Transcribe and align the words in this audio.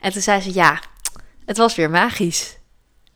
En 0.00 0.12
toen 0.12 0.22
zei 0.22 0.40
ze, 0.40 0.54
ja, 0.54 0.82
het 1.44 1.56
was 1.56 1.76
weer 1.76 1.90
magisch. 1.90 2.58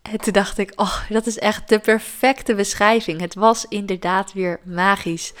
En 0.01 0.17
toen 0.17 0.33
dacht 0.33 0.57
ik, 0.57 0.71
oh, 0.75 1.09
dat 1.09 1.25
is 1.25 1.39
echt 1.39 1.69
de 1.69 1.79
perfecte 1.79 2.55
beschrijving. 2.55 3.19
Het 3.19 3.35
was 3.35 3.65
inderdaad 3.69 4.33
weer 4.33 4.59
magisch. 4.63 5.33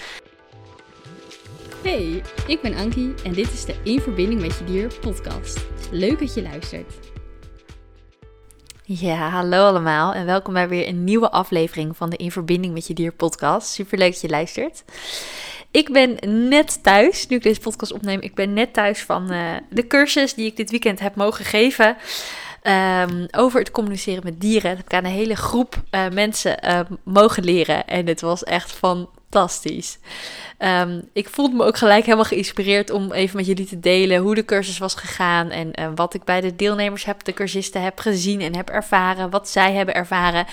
Hey, 1.83 2.21
ik 2.47 2.61
ben 2.61 2.75
Ankie 2.75 3.13
en 3.23 3.33
dit 3.33 3.51
is 3.51 3.65
de 3.65 3.75
In 3.83 3.99
Verbinding 3.99 4.41
met 4.41 4.57
Je 4.57 4.63
Dier 4.63 4.93
podcast. 4.99 5.65
Leuk 5.91 6.19
dat 6.19 6.33
je 6.33 6.41
luistert. 6.41 6.93
Ja, 8.83 9.29
hallo 9.29 9.67
allemaal 9.67 10.13
en 10.13 10.25
welkom 10.25 10.53
bij 10.53 10.67
weer 10.67 10.87
een 10.87 11.03
nieuwe 11.03 11.31
aflevering 11.31 11.97
van 11.97 12.09
de 12.09 12.17
In 12.17 12.31
Verbinding 12.31 12.73
met 12.73 12.87
Je 12.87 12.93
Dier 12.93 13.11
podcast. 13.11 13.67
Super 13.67 13.97
leuk 13.97 14.11
dat 14.11 14.21
je 14.21 14.29
luistert. 14.29 14.83
Ik 15.75 15.91
ben 15.91 16.17
net 16.49 16.83
thuis, 16.83 17.27
nu 17.27 17.35
ik 17.35 17.43
deze 17.43 17.59
podcast 17.59 17.91
opneem, 17.91 18.21
ik 18.21 18.35
ben 18.35 18.53
net 18.53 18.73
thuis 18.73 19.01
van 19.01 19.33
uh, 19.33 19.51
de 19.69 19.87
cursus 19.87 20.33
die 20.33 20.45
ik 20.45 20.57
dit 20.57 20.69
weekend 20.69 20.99
heb 20.99 21.15
mogen 21.15 21.45
geven. 21.45 21.97
Um, 22.63 23.27
over 23.31 23.59
het 23.59 23.71
communiceren 23.71 24.23
met 24.23 24.41
dieren. 24.41 24.69
Dat 24.69 24.77
heb 24.77 24.85
ik 24.85 24.93
aan 24.93 25.05
een 25.05 25.17
hele 25.17 25.35
groep 25.35 25.75
uh, 25.91 26.09
mensen 26.09 26.57
uh, 26.65 26.79
mogen 27.03 27.43
leren. 27.43 27.87
En 27.87 28.07
het 28.07 28.21
was 28.21 28.43
echt 28.43 28.71
fantastisch. 28.71 29.99
Um, 30.59 31.09
ik 31.13 31.29
voelde 31.29 31.55
me 31.55 31.63
ook 31.63 31.77
gelijk 31.77 32.03
helemaal 32.03 32.25
geïnspireerd 32.25 32.89
om 32.89 33.11
even 33.11 33.37
met 33.37 33.45
jullie 33.45 33.65
te 33.65 33.79
delen 33.79 34.21
hoe 34.21 34.35
de 34.35 34.45
cursus 34.45 34.77
was 34.77 34.95
gegaan. 34.95 35.49
En 35.49 35.71
uh, 35.79 35.87
wat 35.95 36.13
ik 36.13 36.23
bij 36.23 36.41
de 36.41 36.55
deelnemers 36.55 37.05
heb, 37.05 37.23
de 37.23 37.33
cursisten 37.33 37.81
heb 37.81 37.99
gezien 37.99 38.41
en 38.41 38.55
heb 38.55 38.69
ervaren. 38.69 39.29
Wat 39.29 39.49
zij 39.49 39.73
hebben 39.73 39.95
ervaren. 39.95 40.45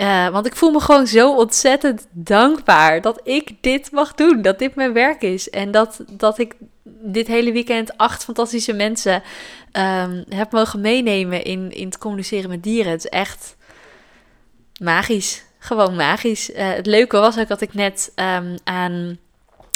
Uh, 0.00 0.28
want 0.28 0.46
ik 0.46 0.56
voel 0.56 0.70
me 0.70 0.80
gewoon 0.80 1.06
zo 1.06 1.36
ontzettend 1.36 2.06
dankbaar 2.10 3.00
dat 3.00 3.20
ik 3.24 3.50
dit 3.60 3.90
mag 3.90 4.14
doen. 4.14 4.42
Dat 4.42 4.58
dit 4.58 4.74
mijn 4.74 4.92
werk 4.92 5.22
is. 5.22 5.50
En 5.50 5.70
dat, 5.70 6.00
dat 6.10 6.38
ik 6.38 6.54
dit 6.84 7.26
hele 7.26 7.52
weekend 7.52 7.96
acht 7.96 8.24
fantastische 8.24 8.72
mensen 8.72 9.22
um, 9.72 10.24
heb 10.28 10.52
mogen 10.52 10.80
meenemen 10.80 11.44
in, 11.44 11.72
in 11.72 11.86
het 11.86 11.98
communiceren 11.98 12.50
met 12.50 12.62
dieren. 12.62 12.92
Het 12.92 13.04
is 13.04 13.10
echt 13.10 13.56
magisch. 14.80 15.44
Gewoon 15.58 15.96
magisch. 15.96 16.50
Uh, 16.50 16.72
het 16.72 16.86
leuke 16.86 17.18
was 17.18 17.38
ook 17.38 17.48
dat 17.48 17.60
ik 17.60 17.74
net 17.74 18.12
um, 18.16 18.54
aan 18.64 19.18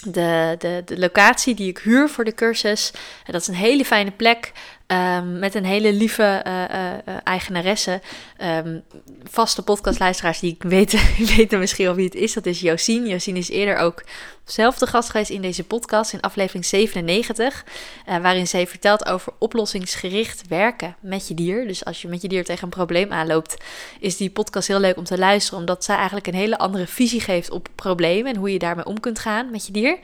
de, 0.06 0.54
de, 0.58 0.82
de 0.84 0.98
locatie 0.98 1.54
die 1.54 1.68
ik 1.68 1.78
huur 1.78 2.08
voor 2.08 2.24
de 2.24 2.34
cursus. 2.34 2.92
En 3.24 3.32
dat 3.32 3.40
is 3.40 3.46
een 3.46 3.54
hele 3.54 3.84
fijne 3.84 4.10
plek. 4.10 4.52
Um, 4.92 5.38
met 5.38 5.54
een 5.54 5.64
hele 5.64 5.92
lieve 5.92 6.44
uh, 6.46 6.62
uh, 6.62 7.16
eigenaresse. 7.24 8.00
Um, 8.42 8.82
vaste 9.24 9.62
podcastluisteraars 9.62 10.40
die 10.40 10.56
weten, 10.58 11.00
weten 11.36 11.58
misschien 11.58 11.88
al 11.88 11.94
wie 11.94 12.04
het 12.04 12.14
is. 12.14 12.32
Dat 12.32 12.46
is 12.46 12.60
Josien. 12.60 13.06
Josien 13.06 13.36
is 13.36 13.48
eerder 13.48 13.76
ook 13.76 14.02
zelf 14.44 14.78
de 14.78 14.86
gast 14.86 15.10
geweest 15.10 15.30
in 15.30 15.40
deze 15.40 15.64
podcast 15.64 16.12
in 16.12 16.20
aflevering 16.20 16.66
97. 16.66 17.64
Uh, 18.08 18.16
waarin 18.18 18.46
zij 18.46 18.66
vertelt 18.66 19.06
over 19.06 19.32
oplossingsgericht 19.38 20.48
werken 20.48 20.96
met 21.00 21.28
je 21.28 21.34
dier. 21.34 21.66
Dus 21.66 21.84
als 21.84 22.02
je 22.02 22.08
met 22.08 22.22
je 22.22 22.28
dier 22.28 22.44
tegen 22.44 22.64
een 22.64 22.68
probleem 22.68 23.12
aanloopt, 23.12 23.56
is 24.00 24.16
die 24.16 24.30
podcast 24.30 24.68
heel 24.68 24.80
leuk 24.80 24.96
om 24.96 25.04
te 25.04 25.18
luisteren. 25.18 25.58
Omdat 25.58 25.84
zij 25.84 25.96
eigenlijk 25.96 26.26
een 26.26 26.34
hele 26.34 26.58
andere 26.58 26.86
visie 26.86 27.20
geeft 27.20 27.50
op 27.50 27.68
problemen 27.74 28.32
en 28.32 28.38
hoe 28.38 28.52
je 28.52 28.58
daarmee 28.58 28.86
om 28.86 29.00
kunt 29.00 29.18
gaan 29.18 29.50
met 29.50 29.66
je 29.66 29.72
dier. 29.72 29.98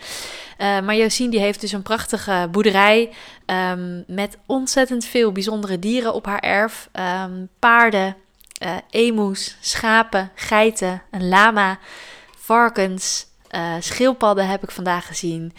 maar 0.58 0.96
Josien 0.96 1.30
die 1.30 1.41
heeft 1.41 1.60
dus 1.60 1.72
een 1.72 1.82
prachtige 1.82 2.48
boerderij 2.50 3.10
um, 3.46 4.04
met 4.06 4.36
ontzettend 4.75 5.11
veel 5.11 5.33
bijzondere 5.33 5.78
dieren 5.78 6.14
op 6.14 6.27
haar 6.27 6.39
erf. 6.39 6.89
Um, 7.27 7.48
paarden, 7.58 8.17
uh, 8.92 9.34
schapen, 9.61 10.31
geiten, 10.34 11.03
een 11.11 11.28
lama, 11.28 11.78
varkens, 12.39 13.27
uh, 13.50 13.75
schildpadden 13.78 14.47
heb 14.47 14.62
ik 14.62 14.70
vandaag 14.70 15.06
gezien. 15.06 15.53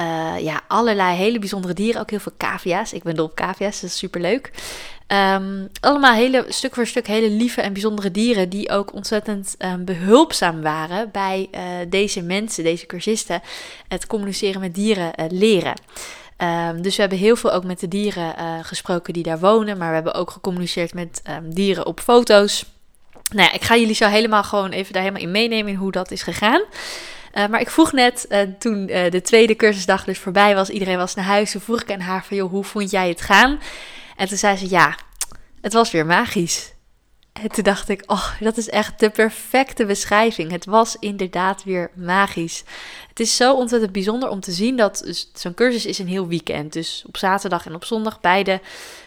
Uh, 0.00 0.34
ja, 0.38 0.60
allerlei 0.68 1.16
hele 1.16 1.38
bijzondere 1.38 1.74
dieren. 1.74 2.00
Ook 2.00 2.10
heel 2.10 2.18
veel 2.18 2.32
cavia's. 2.38 2.92
Ik 2.92 3.02
ben 3.02 3.14
dol 3.14 3.24
op 3.24 3.34
cavia's, 3.34 3.80
dat 3.80 3.90
is 3.90 3.98
super 3.98 4.20
leuk. 4.20 4.50
Um, 5.08 5.68
allemaal 5.80 6.14
hele, 6.14 6.44
stuk 6.48 6.74
voor 6.74 6.86
stuk 6.86 7.06
hele 7.06 7.30
lieve 7.30 7.60
en 7.60 7.72
bijzondere 7.72 8.10
dieren 8.10 8.48
die 8.48 8.70
ook 8.70 8.92
ontzettend 8.92 9.54
um, 9.58 9.84
behulpzaam 9.84 10.62
waren 10.62 11.10
bij 11.10 11.48
deze 11.88 12.22
mensen, 12.22 12.64
deze 12.64 12.86
cursisten, 12.86 13.42
het 13.88 14.06
communiceren 14.06 14.60
met 14.60 14.74
dieren 14.74 15.12
leren. 15.28 15.74
Um, 16.38 16.82
dus 16.82 16.94
we 16.94 17.00
hebben 17.00 17.18
heel 17.18 17.36
veel 17.36 17.52
ook 17.52 17.64
met 17.64 17.80
de 17.80 17.88
dieren 17.88 18.34
uh, 18.38 18.58
gesproken 18.62 19.12
die 19.12 19.22
daar 19.22 19.38
wonen. 19.38 19.78
Maar 19.78 19.88
we 19.88 19.94
hebben 19.94 20.14
ook 20.14 20.30
gecommuniceerd 20.30 20.94
met 20.94 21.22
um, 21.30 21.54
dieren 21.54 21.86
op 21.86 22.00
foto's. 22.00 22.64
Nou 23.30 23.48
ja, 23.48 23.52
ik 23.52 23.62
ga 23.62 23.76
jullie 23.76 23.94
zo 23.94 24.06
helemaal 24.06 24.42
gewoon 24.42 24.70
even 24.70 24.92
daar 24.92 25.02
helemaal 25.02 25.22
in 25.22 25.30
meenemen 25.30 25.72
in 25.72 25.78
hoe 25.78 25.92
dat 25.92 26.10
is 26.10 26.22
gegaan. 26.22 26.62
Uh, 27.34 27.46
maar 27.46 27.60
ik 27.60 27.70
vroeg 27.70 27.92
net, 27.92 28.26
uh, 28.28 28.38
toen 28.58 28.86
de 28.86 29.20
tweede 29.22 29.56
cursusdag 29.56 30.04
dus 30.04 30.18
voorbij 30.18 30.54
was, 30.54 30.70
iedereen 30.70 30.96
was 30.96 31.14
naar 31.14 31.24
huis, 31.24 31.50
toen 31.50 31.60
vroeg 31.60 31.82
ik 31.82 31.92
aan 31.92 32.00
haar 32.00 32.24
van, 32.24 32.36
joh, 32.36 32.50
hoe 32.50 32.64
vond 32.64 32.90
jij 32.90 33.08
het 33.08 33.20
gaan? 33.20 33.60
En 34.16 34.28
toen 34.28 34.36
zei 34.36 34.56
ze, 34.56 34.70
ja, 34.70 34.94
het 35.60 35.72
was 35.72 35.90
weer 35.90 36.06
magisch. 36.06 36.73
En 37.42 37.48
toen 37.48 37.64
dacht 37.64 37.88
ik, 37.88 38.02
oh, 38.06 38.40
dat 38.40 38.56
is 38.56 38.68
echt 38.68 39.00
de 39.00 39.10
perfecte 39.10 39.84
beschrijving. 39.84 40.50
Het 40.50 40.64
was 40.64 40.96
inderdaad 41.00 41.64
weer 41.64 41.90
magisch. 41.94 42.64
Het 43.08 43.20
is 43.20 43.36
zo 43.36 43.54
ontzettend 43.54 43.92
bijzonder 43.92 44.28
om 44.28 44.40
te 44.40 44.52
zien 44.52 44.76
dat 44.76 45.24
zo'n 45.32 45.54
cursus 45.54 45.86
is 45.86 45.98
een 45.98 46.08
heel 46.08 46.26
weekend. 46.26 46.72
Dus 46.72 47.04
op 47.06 47.16
zaterdag 47.16 47.66
en 47.66 47.74
op 47.74 47.84
zondag, 47.84 48.20
beide, 48.20 48.60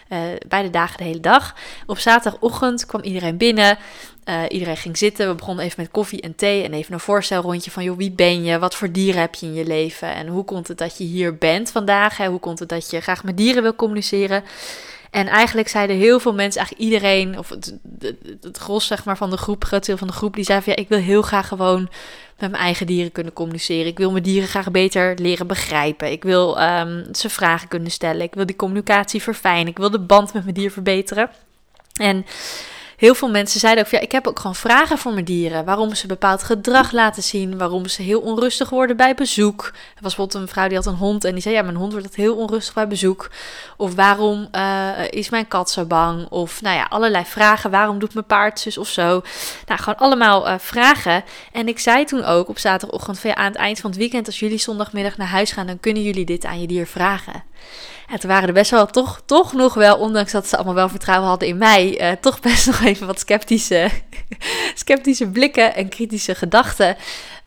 uh, 0.08 0.18
beide 0.48 0.70
dagen 0.70 0.96
de 0.96 1.04
hele 1.04 1.20
dag. 1.20 1.54
Op 1.86 1.98
zaterdagochtend 1.98 2.86
kwam 2.86 3.02
iedereen 3.02 3.36
binnen. 3.36 3.78
Uh, 4.24 4.42
iedereen 4.48 4.76
ging 4.76 4.96
zitten. 4.96 5.28
We 5.28 5.34
begonnen 5.34 5.64
even 5.64 5.82
met 5.82 5.90
koffie 5.90 6.20
en 6.20 6.34
thee 6.34 6.64
en 6.64 6.72
even 6.72 6.92
een 6.92 7.00
voorstelrondje 7.00 7.70
van, 7.70 7.84
joh, 7.84 7.96
wie 7.96 8.10
ben 8.10 8.44
je? 8.44 8.58
Wat 8.58 8.74
voor 8.74 8.92
dieren 8.92 9.20
heb 9.20 9.34
je 9.34 9.46
in 9.46 9.54
je 9.54 9.66
leven? 9.66 10.14
En 10.14 10.26
hoe 10.26 10.44
komt 10.44 10.68
het 10.68 10.78
dat 10.78 10.98
je 10.98 11.04
hier 11.04 11.38
bent 11.38 11.70
vandaag? 11.70 12.16
Hoe 12.16 12.40
komt 12.40 12.58
het 12.58 12.68
dat 12.68 12.90
je 12.90 13.00
graag 13.00 13.24
met 13.24 13.36
dieren 13.36 13.62
wil 13.62 13.74
communiceren? 13.74 14.44
En 15.10 15.26
eigenlijk 15.26 15.68
zeiden 15.68 15.96
heel 15.96 16.20
veel 16.20 16.34
mensen, 16.34 16.60
eigenlijk 16.60 16.90
iedereen, 16.90 17.38
of 17.38 17.48
het, 17.48 17.78
het, 18.40 18.56
gros 18.56 18.86
zeg 18.86 19.04
maar 19.04 19.16
van 19.16 19.30
de 19.30 19.36
groep, 19.36 19.64
groot 19.64 19.86
deel 19.86 19.96
van 19.96 20.06
de 20.06 20.12
groep, 20.12 20.34
die 20.34 20.44
zei 20.44 20.62
van 20.62 20.72
ja, 20.76 20.82
ik 20.82 20.88
wil 20.88 20.98
heel 20.98 21.22
graag 21.22 21.48
gewoon 21.48 21.88
met 22.38 22.50
mijn 22.50 22.62
eigen 22.62 22.86
dieren 22.86 23.12
kunnen 23.12 23.32
communiceren. 23.32 23.86
Ik 23.86 23.98
wil 23.98 24.10
mijn 24.10 24.22
dieren 24.22 24.48
graag 24.48 24.70
beter 24.70 25.14
leren 25.20 25.46
begrijpen. 25.46 26.10
Ik 26.10 26.22
wil 26.22 26.62
um, 26.62 27.04
ze 27.14 27.30
vragen 27.30 27.68
kunnen 27.68 27.90
stellen. 27.90 28.22
Ik 28.22 28.34
wil 28.34 28.46
die 28.46 28.56
communicatie 28.56 29.22
verfijnen. 29.22 29.66
Ik 29.66 29.78
wil 29.78 29.90
de 29.90 30.00
band 30.00 30.32
met 30.32 30.42
mijn 30.42 30.54
dier 30.54 30.70
verbeteren. 30.70 31.30
En 32.00 32.26
heel 32.98 33.14
veel 33.14 33.30
mensen 33.30 33.60
zeiden 33.60 33.84
ook, 33.84 33.90
ja, 33.90 34.00
ik 34.00 34.12
heb 34.12 34.26
ook 34.26 34.38
gewoon 34.38 34.54
vragen 34.54 34.98
voor 34.98 35.12
mijn 35.12 35.24
dieren. 35.24 35.64
Waarom 35.64 35.94
ze 35.94 36.06
bepaald 36.06 36.42
gedrag 36.42 36.92
laten 36.92 37.22
zien, 37.22 37.58
waarom 37.58 37.86
ze 37.86 38.02
heel 38.02 38.20
onrustig 38.20 38.70
worden 38.70 38.96
bij 38.96 39.14
bezoek. 39.14 39.64
Er 39.64 40.02
was 40.02 40.14
bijvoorbeeld 40.14 40.34
een 40.34 40.48
vrouw 40.48 40.68
die 40.68 40.76
had 40.76 40.86
een 40.86 40.94
hond 40.94 41.24
en 41.24 41.32
die 41.32 41.42
zei, 41.42 41.54
ja, 41.54 41.62
mijn 41.62 41.76
hond 41.76 41.92
wordt 41.92 42.14
heel 42.14 42.36
onrustig 42.36 42.74
bij 42.74 42.88
bezoek. 42.88 43.30
Of 43.76 43.94
waarom 43.94 44.48
uh, 44.52 44.90
is 45.10 45.28
mijn 45.28 45.48
kat 45.48 45.70
zo 45.70 45.84
bang? 45.84 46.28
Of 46.28 46.62
nou 46.62 46.76
ja, 46.76 46.86
allerlei 46.88 47.24
vragen. 47.24 47.70
Waarom 47.70 47.98
doet 47.98 48.14
mijn 48.14 48.26
paard 48.26 48.60
zus 48.60 48.78
of 48.78 48.88
zo? 48.88 49.22
Nou, 49.66 49.80
gewoon 49.80 49.98
allemaal 49.98 50.48
uh, 50.48 50.54
vragen. 50.58 51.24
En 51.52 51.68
ik 51.68 51.78
zei 51.78 52.04
toen 52.04 52.24
ook 52.24 52.48
op 52.48 52.58
zaterdagochtend, 52.58 53.22
ja, 53.22 53.34
aan 53.34 53.52
het 53.52 53.56
eind 53.56 53.80
van 53.80 53.90
het 53.90 53.98
weekend, 53.98 54.26
als 54.26 54.38
jullie 54.38 54.58
zondagmiddag 54.58 55.16
naar 55.16 55.28
huis 55.28 55.52
gaan, 55.52 55.66
dan 55.66 55.80
kunnen 55.80 56.02
jullie 56.02 56.24
dit 56.24 56.44
aan 56.44 56.60
je 56.60 56.66
dier 56.66 56.86
vragen. 56.86 57.42
Toen 58.16 58.30
waren 58.30 58.48
er 58.48 58.54
best 58.54 58.70
wel 58.70 58.86
toch, 58.86 59.22
toch 59.26 59.52
nog 59.52 59.74
wel, 59.74 59.96
ondanks 59.96 60.32
dat 60.32 60.46
ze 60.46 60.56
allemaal 60.56 60.74
wel 60.74 60.88
vertrouwen 60.88 61.28
hadden 61.28 61.48
in 61.48 61.58
mij, 61.58 62.00
uh, 62.00 62.16
toch 62.20 62.40
best 62.40 62.66
nog 62.66 62.80
even 62.80 63.06
wat 63.06 63.20
sceptische, 63.20 63.90
sceptische 64.74 65.28
blikken 65.28 65.74
en 65.74 65.88
kritische 65.88 66.34
gedachten. 66.34 66.96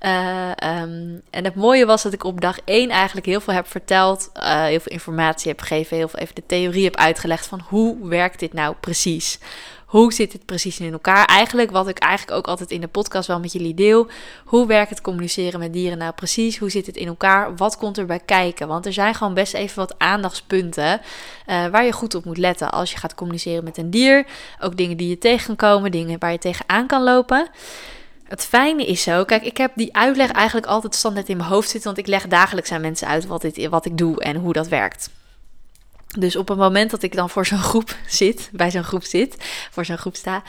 Uh, 0.06 0.48
um, 0.48 1.22
en 1.30 1.44
het 1.44 1.56
mooie 1.56 1.86
was 1.86 2.04
dat 2.04 2.14
ik 2.14 2.24
op 2.24 2.42
dag 2.42 2.58
1 2.66 2.90
eigenlijk 2.90 3.26
heel 3.26 3.42
veel 3.42 3.54
heb 3.54 3.68
verteld, 3.68 4.30
uh, 4.36 4.64
heel 4.64 4.80
veel 4.80 4.92
informatie 4.92 5.52
heb 5.52 5.60
gegeven, 5.60 5.98
heel 5.98 6.08
veel 6.08 6.20
even 6.20 6.36
de 6.36 6.46
theorie 6.46 6.84
heb 6.84 6.96
uitgelegd 6.96 7.46
van 7.46 7.62
hoe 7.68 8.08
werkt 8.08 8.40
dit 8.40 8.54
nou 8.54 8.76
precies? 8.80 9.40
Hoe 9.92 10.14
zit 10.14 10.34
het 10.34 10.46
precies 10.46 10.80
in 10.80 10.92
elkaar? 10.92 11.26
Eigenlijk 11.26 11.72
wat 11.72 11.88
ik 11.88 12.00
eigenlijk 12.00 12.38
ook 12.38 12.48
altijd 12.48 12.72
in 12.72 12.82
de 12.82 12.88
podcast 12.88 13.28
wel 13.28 13.40
met 13.40 13.52
jullie 13.52 13.74
deel. 13.74 14.08
Hoe 14.46 14.68
werkt 14.68 14.90
het 14.90 15.02
communiceren 15.02 15.60
met 15.60 15.74
dieren 15.74 15.98
nou 15.98 16.14
precies? 16.14 16.58
Hoe 16.58 16.70
zit 16.70 16.86
het 16.86 16.96
in 16.96 17.08
elkaar? 17.08 17.56
Wat 17.56 17.78
komt 17.78 17.98
er 17.98 18.06
bij 18.06 18.20
kijken? 18.26 18.68
Want 18.68 18.86
er 18.86 18.94
zijn 18.94 19.16
gewoon 19.16 19.34
best 19.34 19.54
even 19.54 19.76
wat 19.76 19.96
aandachtspunten 19.98 21.02
uh, 21.48 21.68
waar 21.68 21.86
je 21.86 21.92
goed 21.92 22.16
op 22.16 22.26
moet 22.26 22.38
letten 22.38 22.72
als 22.72 22.92
je 22.92 22.98
gaat 22.98 23.16
communiceren 23.16 23.64
met 23.64 23.78
een 23.78 23.90
dier. 23.90 24.26
Ook 24.60 24.78
dingen 24.78 24.98
die 24.98 25.10
je 25.10 25.18
tegen 25.18 25.46
kan 25.56 25.70
komen, 25.70 25.92
dingen 25.92 26.20
waar 26.20 26.32
je 26.32 26.38
tegenaan 26.38 26.88
kan 26.88 27.04
lopen. 27.04 27.48
Het 28.24 28.46
fijne 28.46 28.86
is 28.86 29.04
zo, 29.04 29.26
kijk, 29.26 29.44
ik 29.44 29.58
heb 29.58 29.72
die 29.76 29.96
uitleg 29.96 30.32
eigenlijk 30.32 30.68
altijd 30.68 30.96
standaard 30.96 31.30
in 31.30 31.38
mijn 31.38 31.50
hoofd 31.50 31.70
zitten, 31.70 31.94
want 31.94 32.08
ik 32.08 32.14
leg 32.14 32.28
dagelijks 32.28 32.72
aan 32.72 32.82
mensen 32.82 33.08
uit 33.08 33.26
wat, 33.26 33.42
dit, 33.42 33.68
wat 33.68 33.86
ik 33.86 33.98
doe 33.98 34.20
en 34.20 34.36
hoe 34.36 34.54
dat 34.54 34.68
werkt. 34.68 35.10
Dus 36.20 36.36
op 36.36 36.48
het 36.48 36.58
moment 36.58 36.92
dat 36.92 37.04
ik 37.04 37.16
dan 37.16 37.30
voor 37.30 37.46
zo'n 37.46 37.58
groep 37.58 37.96
zit, 38.08 38.50
bij 38.52 38.72
zo'n 38.72 38.84
groep 38.84 39.04
zit, 39.04 39.36
voor 39.72 39.86
zo'n 39.86 39.98
groep 39.98 40.16
sta, 40.16 40.44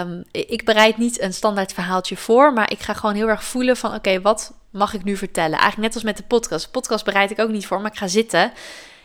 um, 0.00 0.24
ik 0.30 0.64
bereid 0.64 0.98
niet 0.98 1.20
een 1.20 1.34
standaard 1.34 1.72
verhaaltje 1.72 2.16
voor, 2.16 2.52
maar 2.52 2.70
ik 2.70 2.80
ga 2.80 2.94
gewoon 2.94 3.14
heel 3.14 3.28
erg 3.28 3.44
voelen 3.44 3.76
van, 3.76 3.94
oké, 3.94 4.20
wat 4.20 4.52
mag 4.70 4.94
ik 4.94 5.04
nu 5.04 5.16
vertellen? 5.16 5.58
Eigenlijk 5.58 5.80
net 5.80 5.94
als 5.94 6.02
met 6.02 6.16
de 6.16 6.22
podcast. 6.22 6.64
De 6.64 6.70
podcast 6.70 7.04
bereid 7.04 7.30
ik 7.30 7.38
ook 7.38 7.50
niet 7.50 7.66
voor, 7.66 7.80
maar 7.80 7.90
ik 7.90 7.98
ga 7.98 8.08
zitten 8.08 8.52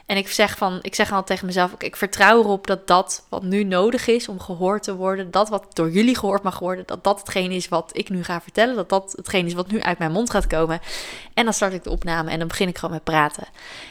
En 0.09 0.17
ik 0.17 0.29
zeg, 0.29 0.57
van, 0.57 0.79
ik 0.81 0.95
zeg 0.95 1.09
altijd 1.09 1.27
tegen 1.27 1.45
mezelf, 1.45 1.71
ik, 1.71 1.83
ik 1.83 1.95
vertrouw 1.95 2.39
erop 2.39 2.67
dat 2.67 2.87
dat 2.87 3.25
wat 3.29 3.43
nu 3.43 3.63
nodig 3.63 4.07
is 4.07 4.27
om 4.27 4.39
gehoord 4.39 4.83
te 4.83 4.95
worden, 4.95 5.31
dat 5.31 5.49
wat 5.49 5.65
door 5.73 5.91
jullie 5.91 6.17
gehoord 6.17 6.43
mag 6.43 6.59
worden, 6.59 6.83
dat 6.85 7.03
dat 7.03 7.19
hetgeen 7.19 7.51
is 7.51 7.67
wat 7.67 7.89
ik 7.93 8.09
nu 8.09 8.23
ga 8.23 8.41
vertellen, 8.41 8.75
dat 8.75 8.89
dat 8.89 9.13
hetgeen 9.15 9.45
is 9.45 9.53
wat 9.53 9.71
nu 9.71 9.81
uit 9.81 9.97
mijn 9.97 10.11
mond 10.11 10.29
gaat 10.29 10.47
komen. 10.47 10.79
En 11.33 11.43
dan 11.43 11.53
start 11.53 11.73
ik 11.73 11.83
de 11.83 11.89
opname 11.89 12.31
en 12.31 12.39
dan 12.39 12.47
begin 12.47 12.67
ik 12.67 12.77
gewoon 12.77 12.93
met 12.93 13.03
praten. 13.03 13.47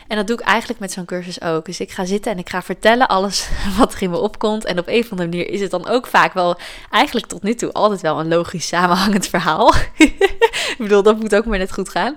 En 0.08 0.16
dat 0.16 0.26
doe 0.26 0.38
ik 0.38 0.44
eigenlijk 0.44 0.80
met 0.80 0.92
zo'n 0.92 1.04
cursus 1.04 1.42
ook. 1.42 1.64
Dus 1.64 1.80
ik 1.80 1.90
ga 1.90 2.04
zitten 2.04 2.32
en 2.32 2.38
ik 2.38 2.48
ga 2.48 2.62
vertellen 2.62 3.08
alles 3.08 3.48
wat 3.78 3.94
er 3.94 4.02
in 4.02 4.10
me 4.10 4.18
opkomt. 4.18 4.64
En 4.64 4.78
op 4.78 4.88
een 4.88 5.02
of 5.02 5.10
andere 5.10 5.28
manier 5.28 5.48
is 5.48 5.60
het 5.60 5.70
dan 5.70 5.88
ook 5.88 6.06
vaak 6.06 6.32
wel, 6.32 6.58
eigenlijk 6.90 7.26
tot 7.26 7.42
nu 7.42 7.54
toe, 7.54 7.72
altijd 7.72 8.00
wel 8.00 8.20
een 8.20 8.28
logisch 8.28 8.66
samenhangend 8.66 9.26
verhaal. 9.26 9.72
ik 10.78 10.78
bedoel, 10.78 11.02
dat 11.02 11.20
moet 11.20 11.34
ook 11.34 11.44
maar 11.44 11.58
net 11.58 11.72
goed 11.72 11.88
gaan. 11.88 12.16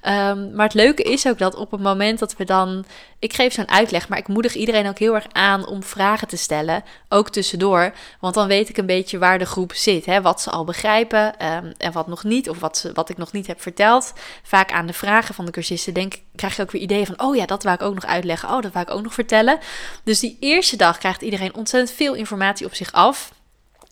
Ehm, 0.00 0.54
maar 0.54 0.64
het 0.64 0.74
leuke 0.74 1.02
is 1.02 1.26
ook 1.26 1.38
dat 1.38 1.54
op 1.54 1.70
het 1.70 1.80
moment 1.80 2.18
dat 2.18 2.36
we 2.36 2.44
dan. 2.44 2.84
Ik 3.20 3.32
geef 3.32 3.52
zo'n 3.52 3.68
uitleg, 3.68 4.08
maar 4.08 4.18
ik 4.18 4.28
moedig 4.28 4.54
iedereen 4.54 4.88
ook 4.88 4.98
heel 4.98 5.14
erg 5.14 5.26
aan 5.32 5.66
om 5.66 5.82
vragen 5.82 6.28
te 6.28 6.36
stellen. 6.36 6.84
Ook 7.08 7.30
tussendoor. 7.30 7.92
Want 8.20 8.34
dan 8.34 8.46
weet 8.46 8.68
ik 8.68 8.76
een 8.76 8.86
beetje 8.86 9.18
waar 9.18 9.38
de 9.38 9.46
groep 9.46 9.72
zit. 9.72 10.06
Hè, 10.06 10.22
wat 10.22 10.40
ze 10.40 10.50
al 10.50 10.64
begrijpen 10.64 11.38
ehm, 11.38 11.72
en 11.76 11.92
wat 11.92 12.06
nog 12.06 12.24
niet. 12.24 12.48
Of 12.48 12.58
wat, 12.58 12.78
ze, 12.78 12.92
wat 12.92 13.08
ik 13.08 13.16
nog 13.16 13.32
niet 13.32 13.46
heb 13.46 13.60
verteld. 13.60 14.12
Vaak 14.42 14.72
aan 14.72 14.86
de 14.86 14.92
vragen 14.92 15.34
van 15.34 15.44
de 15.44 15.50
cursisten 15.50 15.94
denk, 15.94 16.14
krijg 16.36 16.56
je 16.56 16.62
ook 16.62 16.70
weer 16.70 16.82
ideeën 16.82 17.06
van: 17.06 17.20
oh 17.20 17.36
ja, 17.36 17.46
dat 17.46 17.62
wou 17.62 17.74
ik 17.74 17.82
ook 17.82 17.94
nog 17.94 18.06
uitleggen. 18.06 18.48
Oh, 18.48 18.62
dat 18.62 18.72
wou 18.72 18.86
ik 18.88 18.94
ook 18.94 19.02
nog 19.02 19.14
vertellen. 19.14 19.58
Dus 20.04 20.20
die 20.20 20.36
eerste 20.40 20.76
dag 20.76 20.98
krijgt 20.98 21.22
iedereen 21.22 21.54
ontzettend 21.54 21.96
veel 21.96 22.14
informatie 22.14 22.66
op 22.66 22.74
zich 22.74 22.92
af 22.92 23.30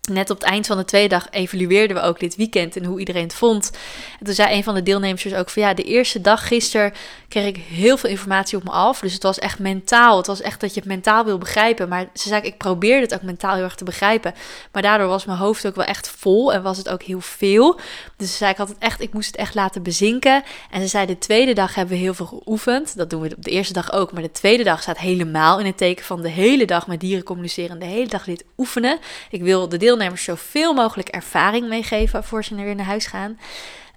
net 0.09 0.31
op 0.31 0.39
het 0.39 0.49
eind 0.49 0.67
van 0.67 0.77
de 0.77 0.85
tweede 0.85 1.09
dag 1.09 1.27
evalueerden 1.31 1.97
we 1.97 2.03
ook 2.03 2.21
dit 2.21 2.37
weekend 2.37 2.77
en 2.77 2.85
hoe 2.85 2.99
iedereen 2.99 3.23
het 3.23 3.35
vond. 3.35 3.71
En 4.19 4.25
toen 4.27 4.35
zei 4.35 4.55
een 4.57 4.65
van 4.65 4.75
de 4.75 4.83
deelnemers 4.83 5.35
ook 5.35 5.51
van 5.51 5.63
ja, 5.63 5.75
de 5.75 5.83
eerste 5.83 6.21
dag 6.21 6.47
gisteren 6.47 6.93
kreeg 7.29 7.47
ik 7.47 7.57
heel 7.57 7.97
veel 7.97 8.11
informatie 8.11 8.59
op 8.59 8.65
me 8.65 8.71
af. 8.71 9.01
Dus 9.01 9.13
het 9.13 9.23
was 9.23 9.39
echt 9.39 9.59
mentaal. 9.59 10.17
Het 10.17 10.27
was 10.27 10.41
echt 10.41 10.61
dat 10.61 10.75
je 10.75 10.81
het 10.81 10.89
mentaal 10.89 11.25
wil 11.25 11.39
begrijpen. 11.39 11.89
Maar 11.89 12.09
ze 12.15 12.29
zei 12.29 12.43
ik 12.43 12.57
probeerde 12.57 13.03
het 13.03 13.15
ook 13.15 13.23
mentaal 13.23 13.55
heel 13.55 13.65
erg 13.65 13.75
te 13.75 13.85
begrijpen. 13.85 14.35
Maar 14.73 14.83
daardoor 14.83 15.09
was 15.09 15.25
mijn 15.25 15.39
hoofd 15.39 15.67
ook 15.67 15.77
wel 15.77 15.85
echt 15.85 16.09
vol 16.09 16.53
en 16.53 16.63
was 16.63 16.79
het 16.79 16.89
ook 16.89 17.03
heel 17.03 17.21
veel. 17.21 17.81
Dus 18.17 18.31
ze 18.31 18.37
zei 18.37 18.51
ik 18.51 18.57
had 18.57 18.69
het 18.69 18.79
echt, 18.79 19.01
ik 19.01 19.13
moest 19.13 19.27
het 19.27 19.37
echt 19.37 19.55
laten 19.55 19.83
bezinken. 19.83 20.43
En 20.71 20.81
ze 20.81 20.87
zei 20.87 21.07
de 21.07 21.19
tweede 21.19 21.53
dag 21.53 21.75
hebben 21.75 21.95
we 21.95 22.01
heel 22.01 22.15
veel 22.15 22.27
geoefend. 22.27 22.97
Dat 22.97 23.11
doen 23.11 23.21
we 23.21 23.35
op 23.37 23.45
de 23.45 23.51
eerste 23.51 23.73
dag 23.73 23.93
ook. 23.93 24.13
Maar 24.13 24.23
de 24.23 24.31
tweede 24.31 24.65
dag 24.65 24.83
staat 24.83 24.99
helemaal 24.99 25.61
in 25.61 25.67
het 25.67 25.77
teken 25.77 26.05
van 26.05 26.23
de 26.23 26.29
hele 26.29 26.65
dag 26.65 26.87
met 26.87 27.01
dieren 27.01 27.25
communiceren. 27.25 27.79
De 27.79 27.85
hele 27.85 28.09
dag 28.09 28.25
dit 28.25 28.45
oefenen. 28.57 28.99
Ik 29.31 29.43
wil 29.43 29.69
de 29.69 29.77
deel 29.77 29.79
deelnemers 29.87 30.25
zoveel 30.25 30.75
mogelijk 30.75 31.09
ervaring 31.09 31.69
meegeven 31.69 32.25
voor 32.25 32.45
ze 32.45 32.55
weer 32.55 32.75
naar 32.75 32.87
huis 32.87 33.07
gaan. 33.07 33.39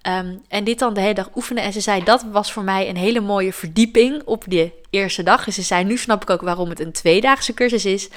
Ehm, 0.01 0.36
en 0.48 0.63
dit 0.63 0.80
dan 0.80 0.94
de 0.94 1.01
hele 1.01 1.13
dag 1.13 1.30
oefenen. 1.36 1.63
En 1.63 1.74
ze 1.74 1.81
zei, 1.81 2.04
dat 2.04 2.25
was 2.31 2.51
voor 2.51 2.63
mij 2.63 2.90
een 2.90 2.98
hele 2.98 3.19
mooie 3.19 3.54
verdieping 3.54 4.22
op 4.25 4.44
de 4.48 4.72
eerste 4.90 5.24
dag. 5.24 5.46
En 5.46 5.54
ze 5.54 5.62
zei, 5.62 5.84
nu 5.84 5.98
snap 5.98 6.22
ik 6.22 6.30
ook 6.30 6.42
waarom 6.42 6.69
het 6.69 6.80
een 6.80 6.92
tweedaagse 6.92 7.54
cursus 7.54 7.86
is. 7.86 8.10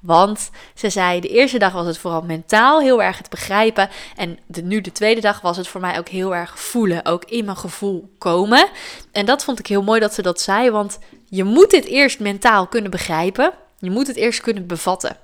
Want 0.00 0.50
ze 0.74 0.90
zei, 0.90 1.20
de 1.20 1.28
eerste 1.28 1.58
dag 1.58 1.72
was 1.72 1.86
het 1.86 1.98
vooral 1.98 2.22
mentaal 2.22 2.80
heel 2.80 3.02
erg 3.02 3.18
het 3.18 3.30
begrijpen. 3.30 3.88
En 4.16 4.38
de, 4.46 4.62
nu 4.62 4.80
de 4.80 4.92
tweede 4.92 5.20
dag 5.20 5.40
was 5.40 5.56
het 5.56 5.68
voor 5.68 5.80
mij 5.80 5.98
ook 5.98 6.08
heel 6.08 6.34
erg 6.34 6.60
voelen. 6.60 7.04
Ook 7.04 7.24
in 7.24 7.44
mijn 7.44 7.56
gevoel 7.56 8.14
komen. 8.18 8.68
En 9.12 9.26
dat 9.26 9.44
vond 9.44 9.58
ik 9.58 9.66
heel 9.66 9.82
mooi 9.82 10.00
dat 10.00 10.14
ze 10.14 10.22
dat 10.22 10.40
zei. 10.40 10.70
Want 10.70 10.98
je 11.28 11.44
moet 11.44 11.70
dit 11.70 11.84
eerst 11.84 12.20
mentaal 12.20 12.66
kunnen 12.66 12.90
begrijpen. 12.90 13.52
Je 13.78 13.90
moet 13.90 14.06
het 14.06 14.16
eerst 14.16 14.40
kunnen 14.40 14.66
bevatten 14.66 15.16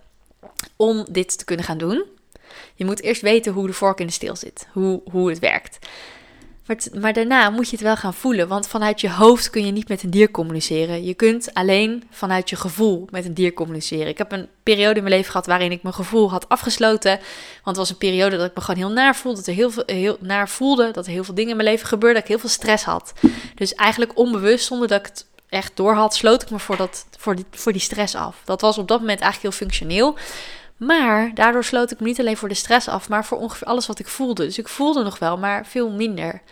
om 0.77 1.07
dit 1.11 1.39
te 1.39 1.45
kunnen 1.45 1.65
gaan 1.65 1.79
doen. 1.79 2.05
Je 2.75 2.85
moet 2.85 3.03
eerst 3.03 3.23
weten 3.23 3.53
hoe 3.53 3.67
de 3.67 3.73
vork 3.73 4.00
in 4.00 4.06
de 4.06 4.12
steel 4.12 4.37
zit, 4.37 4.67
hoe, 4.73 5.03
hoe 5.11 5.29
het 5.29 5.38
werkt. 5.38 5.79
Maar, 6.67 6.76
maar, 7.00 7.12
daarna 7.12 7.50
moet 7.50 7.70
je 7.70 7.76
het 7.76 7.85
wel 7.85 7.97
gaan 7.97 8.14
voelen, 8.14 8.49
want 8.49 8.69
vanuit 8.69 9.00
je 9.00 9.11
hoofd 9.11 9.50
kun 9.50 9.67
je 9.67 9.73
niet 9.73 9.88
met 9.88 10.03
een 10.03 10.11
dier 10.11 10.31
communiceren. 10.31 11.05
Je 11.05 11.14
kunt 11.14 11.55
alleen 11.55 12.03
vanuit 12.11 12.50
je 12.50 12.56
gevoel 12.56 13.06
met 13.11 13.25
een 13.25 13.35
dier 13.35 13.53
communiceren. 13.53 14.08
Ik 14.08 14.19
heb 14.19 14.32
een 14.32 14.49
periode 14.62 14.94
in 14.94 15.03
mijn 15.03 15.14
leven 15.14 15.31
gehad 15.31 15.47
waarin 15.47 15.73
ik 15.73 15.82
mijn 15.82 15.94
gevoel 15.94 16.31
had 16.31 16.49
afgesloten. 16.49 17.11
Want 17.11 17.64
het 17.64 17.76
was 17.76 17.91
een 17.91 17.97
periode 17.97 18.37
dat 18.37 18.47
ik 18.49 18.55
me 18.55 18.61
gewoon 18.61 18.81
heel 18.81 18.94
naar 18.94 19.17
voelde, 19.17 19.38
dat 19.38 19.47
er 19.47 19.55
heel 19.55 19.70
veel 19.70 19.82
heel 19.87 20.17
naar 20.20 20.49
voelde, 20.49 20.91
dat 20.91 21.06
er 21.06 21.12
heel 21.12 21.25
veel 21.25 21.35
dingen 21.35 21.50
in 21.50 21.56
mijn 21.56 21.69
leven 21.69 21.87
gebeurden, 21.87 22.14
dat 22.20 22.31
ik 22.31 22.37
heel 22.37 22.49
veel 22.49 22.58
stress 22.58 22.85
had. 22.85 23.12
Dus 23.55 23.75
eigenlijk 23.75 24.19
onbewust, 24.19 24.67
zonder 24.67 24.88
dat 24.88 25.00
ik 25.00 25.06
het 25.06 25.26
echt 25.49 25.73
door 25.75 25.94
had, 25.94 26.14
sloot 26.14 26.43
ik 26.43 26.50
me 26.50 26.58
voor, 26.58 26.76
dat, 26.76 27.06
voor, 27.19 27.37
die, 27.37 27.44
voor 27.50 27.73
die 27.73 27.81
stress 27.81 28.14
af. 28.14 28.43
Dat 28.44 28.61
was 28.61 28.79
op 28.79 28.88
dat 28.88 29.00
moment 29.00 29.20
eigenlijk 29.20 29.55
heel 29.55 29.67
functioneel. 29.67 30.17
Maar 30.76 31.31
daardoor 31.34 31.64
sloot 31.64 31.90
ik 31.90 32.00
me 32.00 32.06
niet 32.06 32.20
alleen 32.20 32.37
voor 32.37 32.49
de 32.49 32.55
stress 32.55 32.88
af, 32.88 33.08
maar 33.08 33.25
voor 33.25 33.38
ongeveer 33.38 33.67
alles 33.67 33.87
wat 33.87 33.99
ik 33.99 34.08
voelde. 34.08 34.44
Dus 34.44 34.58
ik 34.58 34.69
voelde 34.69 35.02
nog 35.02 35.19
wel, 35.19 35.38
maar 35.38 35.67
veel 35.67 35.90
minder. 35.90 36.43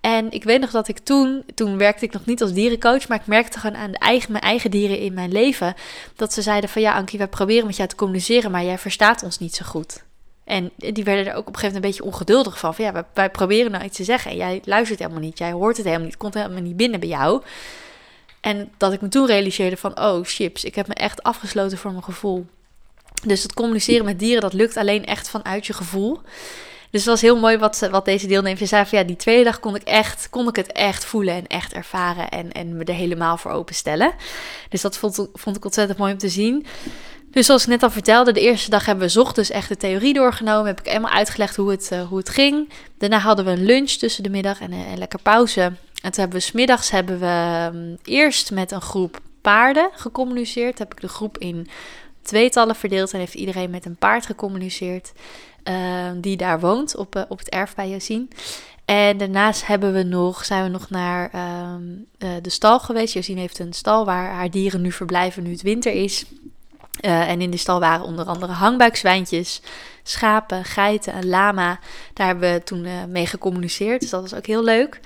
En 0.00 0.30
ik 0.30 0.44
weet 0.44 0.60
nog 0.60 0.70
dat 0.70 0.88
ik 0.88 0.98
toen, 0.98 1.44
toen 1.54 1.78
werkte 1.78 2.04
ik 2.04 2.12
nog 2.12 2.24
niet 2.24 2.42
als 2.42 2.52
dierencoach, 2.52 3.08
maar 3.08 3.20
ik 3.20 3.26
merkte 3.26 3.58
gewoon 3.58 3.76
aan 3.76 3.90
de 3.90 3.98
eigen, 3.98 4.32
mijn 4.32 4.44
eigen 4.44 4.70
dieren 4.70 4.98
in 4.98 5.14
mijn 5.14 5.32
leven, 5.32 5.74
dat 6.16 6.32
ze 6.32 6.42
zeiden 6.42 6.70
van 6.70 6.82
ja 6.82 6.94
Ankie, 6.94 7.18
wij 7.18 7.28
proberen 7.28 7.66
met 7.66 7.76
jou 7.76 7.88
te 7.88 7.96
communiceren, 7.96 8.50
maar 8.50 8.64
jij 8.64 8.78
verstaat 8.78 9.22
ons 9.22 9.38
niet 9.38 9.54
zo 9.54 9.64
goed. 9.64 10.04
En 10.44 10.70
die 10.76 11.04
werden 11.04 11.26
er 11.26 11.34
ook 11.34 11.46
op 11.48 11.54
een 11.54 11.54
gegeven 11.54 11.74
moment 11.74 11.84
een 11.84 11.90
beetje 11.90 12.04
ongeduldig 12.04 12.58
van. 12.58 12.74
Van 12.74 12.84
ja, 12.84 13.06
wij, 13.14 13.30
proberen 13.30 13.70
nou 13.70 13.84
iets 13.84 13.96
te 13.96 14.04
zeggen 14.04 14.30
en 14.30 14.36
jij 14.36 14.62
luistert 14.64 14.98
helemaal 14.98 15.20
niet, 15.20 15.38
jij 15.38 15.52
hoort 15.52 15.76
het 15.76 15.86
helemaal 15.86 16.06
niet, 16.06 16.16
komt 16.16 16.34
helemaal 16.34 16.62
niet 16.62 16.76
binnen 16.76 17.00
bij 17.00 17.08
jou. 17.08 17.42
En 18.40 18.72
dat 18.76 18.92
ik 18.92 19.00
me 19.00 19.08
toen 19.08 19.26
realiseerde 19.26 19.76
van, 19.76 20.00
oh 20.00 20.24
chips, 20.24 20.64
ik 20.64 20.74
heb 20.74 20.86
me 20.86 20.94
echt 20.94 21.22
afgesloten 21.22 21.78
voor 21.78 21.90
mijn 21.90 22.04
gevoel. 22.04 22.46
Dus 23.26 23.42
het 23.42 23.54
communiceren 23.54 24.04
met 24.04 24.18
dieren, 24.18 24.40
dat 24.40 24.52
lukt 24.52 24.76
alleen 24.76 25.04
echt 25.04 25.28
vanuit 25.28 25.66
je 25.66 25.72
gevoel. 25.72 26.20
Dus 26.90 27.02
het 27.02 27.12
was 27.12 27.20
heel 27.20 27.38
mooi 27.38 27.58
wat, 27.58 27.88
wat 27.90 28.04
deze 28.04 28.26
deelnemer 28.26 28.66
zei. 28.66 28.84
Van 28.86 28.98
ja, 28.98 29.04
die 29.04 29.16
tweede 29.16 29.44
dag 29.44 29.60
kon 29.60 29.74
ik, 29.74 29.82
echt, 29.82 30.26
kon 30.30 30.48
ik 30.48 30.56
het 30.56 30.72
echt 30.72 31.04
voelen 31.04 31.34
en 31.34 31.46
echt 31.46 31.72
ervaren 31.72 32.28
en, 32.28 32.52
en 32.52 32.76
me 32.76 32.84
er 32.84 32.94
helemaal 32.94 33.36
voor 33.36 33.50
openstellen. 33.50 34.12
Dus 34.68 34.80
dat 34.80 34.96
vond, 34.96 35.28
vond 35.32 35.56
ik 35.56 35.64
ontzettend 35.64 35.98
mooi 35.98 36.12
om 36.12 36.18
te 36.18 36.28
zien. 36.28 36.66
Dus 37.30 37.46
zoals 37.46 37.62
ik 37.62 37.68
net 37.68 37.82
al 37.82 37.90
vertelde, 37.90 38.32
de 38.32 38.40
eerste 38.40 38.70
dag 38.70 38.86
hebben 38.86 39.08
we 39.08 39.20
ochtends 39.20 39.50
echt 39.50 39.68
de 39.68 39.76
theorie 39.76 40.14
doorgenomen. 40.14 40.66
Heb 40.66 40.80
ik 40.80 40.86
helemaal 40.86 41.10
uitgelegd 41.10 41.56
hoe 41.56 41.70
het, 41.70 41.90
uh, 41.92 42.02
hoe 42.02 42.18
het 42.18 42.28
ging. 42.28 42.68
Daarna 42.98 43.18
hadden 43.18 43.44
we 43.44 43.50
een 43.50 43.64
lunch 43.64 43.90
tussen 43.90 44.22
de 44.22 44.30
middag 44.30 44.60
en 44.60 44.72
een 44.72 44.98
lekker 44.98 45.22
pauze. 45.22 45.60
En 45.60 46.10
toen 46.10 46.20
hebben 46.22 46.38
we 46.38 46.40
smiddags 46.40 46.90
hebben 46.90 47.18
we 47.18 47.70
um, 47.74 47.98
eerst 48.04 48.50
met 48.50 48.70
een 48.70 48.80
groep 48.80 49.20
paarden 49.40 49.90
gecommuniceerd. 49.92 50.78
Heb 50.78 50.92
ik 50.92 51.00
de 51.00 51.08
groep 51.08 51.38
in 51.38 51.68
tweetallen 52.24 52.74
verdeeld 52.74 53.12
en 53.12 53.18
heeft 53.18 53.34
iedereen 53.34 53.70
met 53.70 53.84
een 53.84 53.96
paard 53.96 54.26
gecommuniceerd. 54.26 55.12
Uh, 55.68 56.10
die 56.16 56.36
daar 56.36 56.60
woont 56.60 56.96
op, 56.96 57.16
uh, 57.16 57.22
op 57.28 57.38
het 57.38 57.48
erf 57.48 57.74
bij 57.74 57.88
Josien. 57.88 58.30
En 58.84 59.16
daarnaast 59.16 59.66
hebben 59.66 59.92
we 59.92 60.02
nog, 60.02 60.44
zijn 60.44 60.62
we 60.62 60.68
nog 60.68 60.90
naar 60.90 61.30
uh, 61.34 62.28
de 62.42 62.50
stal 62.50 62.80
geweest. 62.80 63.14
Josien 63.14 63.38
heeft 63.38 63.58
een 63.58 63.72
stal 63.72 64.04
waar 64.04 64.32
haar 64.32 64.50
dieren 64.50 64.80
nu 64.80 64.92
verblijven 64.92 65.42
nu 65.42 65.50
het 65.50 65.62
winter 65.62 65.92
is. 65.92 66.24
en 67.00 67.40
in 67.40 67.50
de 67.50 67.56
stal 67.56 67.80
waren 67.80 68.04
onder 68.04 68.24
andere 68.24 68.52
hangbuikzwijntjes, 68.52 69.62
schapen, 70.02 70.64
geiten, 70.64 71.12
en 71.12 71.28
lama. 71.28 71.78
Daar 72.12 72.26
hebben 72.26 72.52
we 72.52 72.62
toen 72.62 72.86
mee 73.08 73.26
gecommuniceerd. 73.26 74.00
Dus 74.00 74.10
dat 74.10 74.20
was 74.20 74.34
ook 74.34 74.46
heel 74.46 74.64
leuk. 74.64 75.00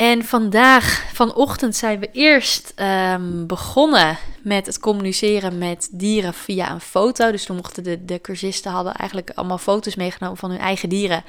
En 0.00 0.24
vandaag, 0.24 1.04
vanochtend, 1.12 1.76
zijn 1.76 2.00
we 2.00 2.08
eerst 2.12 2.74
um, 2.76 3.46
begonnen 3.46 4.18
met 4.42 4.66
het 4.66 4.78
communiceren 4.78 5.58
met 5.58 5.88
dieren 5.92 6.34
via 6.34 6.70
een 6.70 6.80
foto. 6.80 7.30
Dus 7.30 7.44
toen 7.44 7.56
mochten 7.56 7.82
de, 7.82 8.04
de 8.04 8.20
cursisten 8.20 8.70
hadden 8.70 8.94
eigenlijk 8.94 9.30
allemaal 9.34 9.58
foto's 9.58 9.94
meegenomen 9.94 10.36
van 10.36 10.50
hun 10.50 10.58
eigen 10.58 10.88
dieren. 10.88 11.24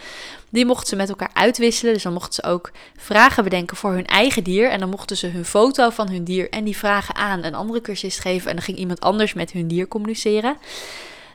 Die 0.50 0.66
mochten 0.66 0.88
ze 0.88 0.96
met 0.96 1.10
elkaar 1.10 1.30
uitwisselen. 1.34 1.94
Dus 1.94 2.04
dan 2.04 2.14
mochten 2.14 2.34
ze 2.34 2.44
ook 2.44 2.72
vragen 2.98 3.44
bedenken 3.44 3.78
voor 3.78 3.92
hun 3.92 4.06
eigen 4.06 4.44
dier. 4.44 4.70
En 4.70 4.80
dan 4.80 4.90
mochten 4.90 5.18
ze 5.18 5.28
hun 5.28 5.46
foto 5.46 5.90
van 5.90 6.10
hun 6.10 6.24
dier 6.24 6.50
en 6.50 6.64
die 6.64 6.78
vragen 6.78 7.16
aan 7.16 7.44
een 7.44 7.56
andere 7.56 7.82
cursist 7.82 8.20
geven. 8.20 8.50
En 8.50 8.56
dan 8.56 8.66
ging 8.66 8.78
iemand 8.78 9.00
anders 9.00 9.34
met 9.34 9.52
hun 9.52 9.68
dier 9.68 9.88
communiceren. 9.88 10.58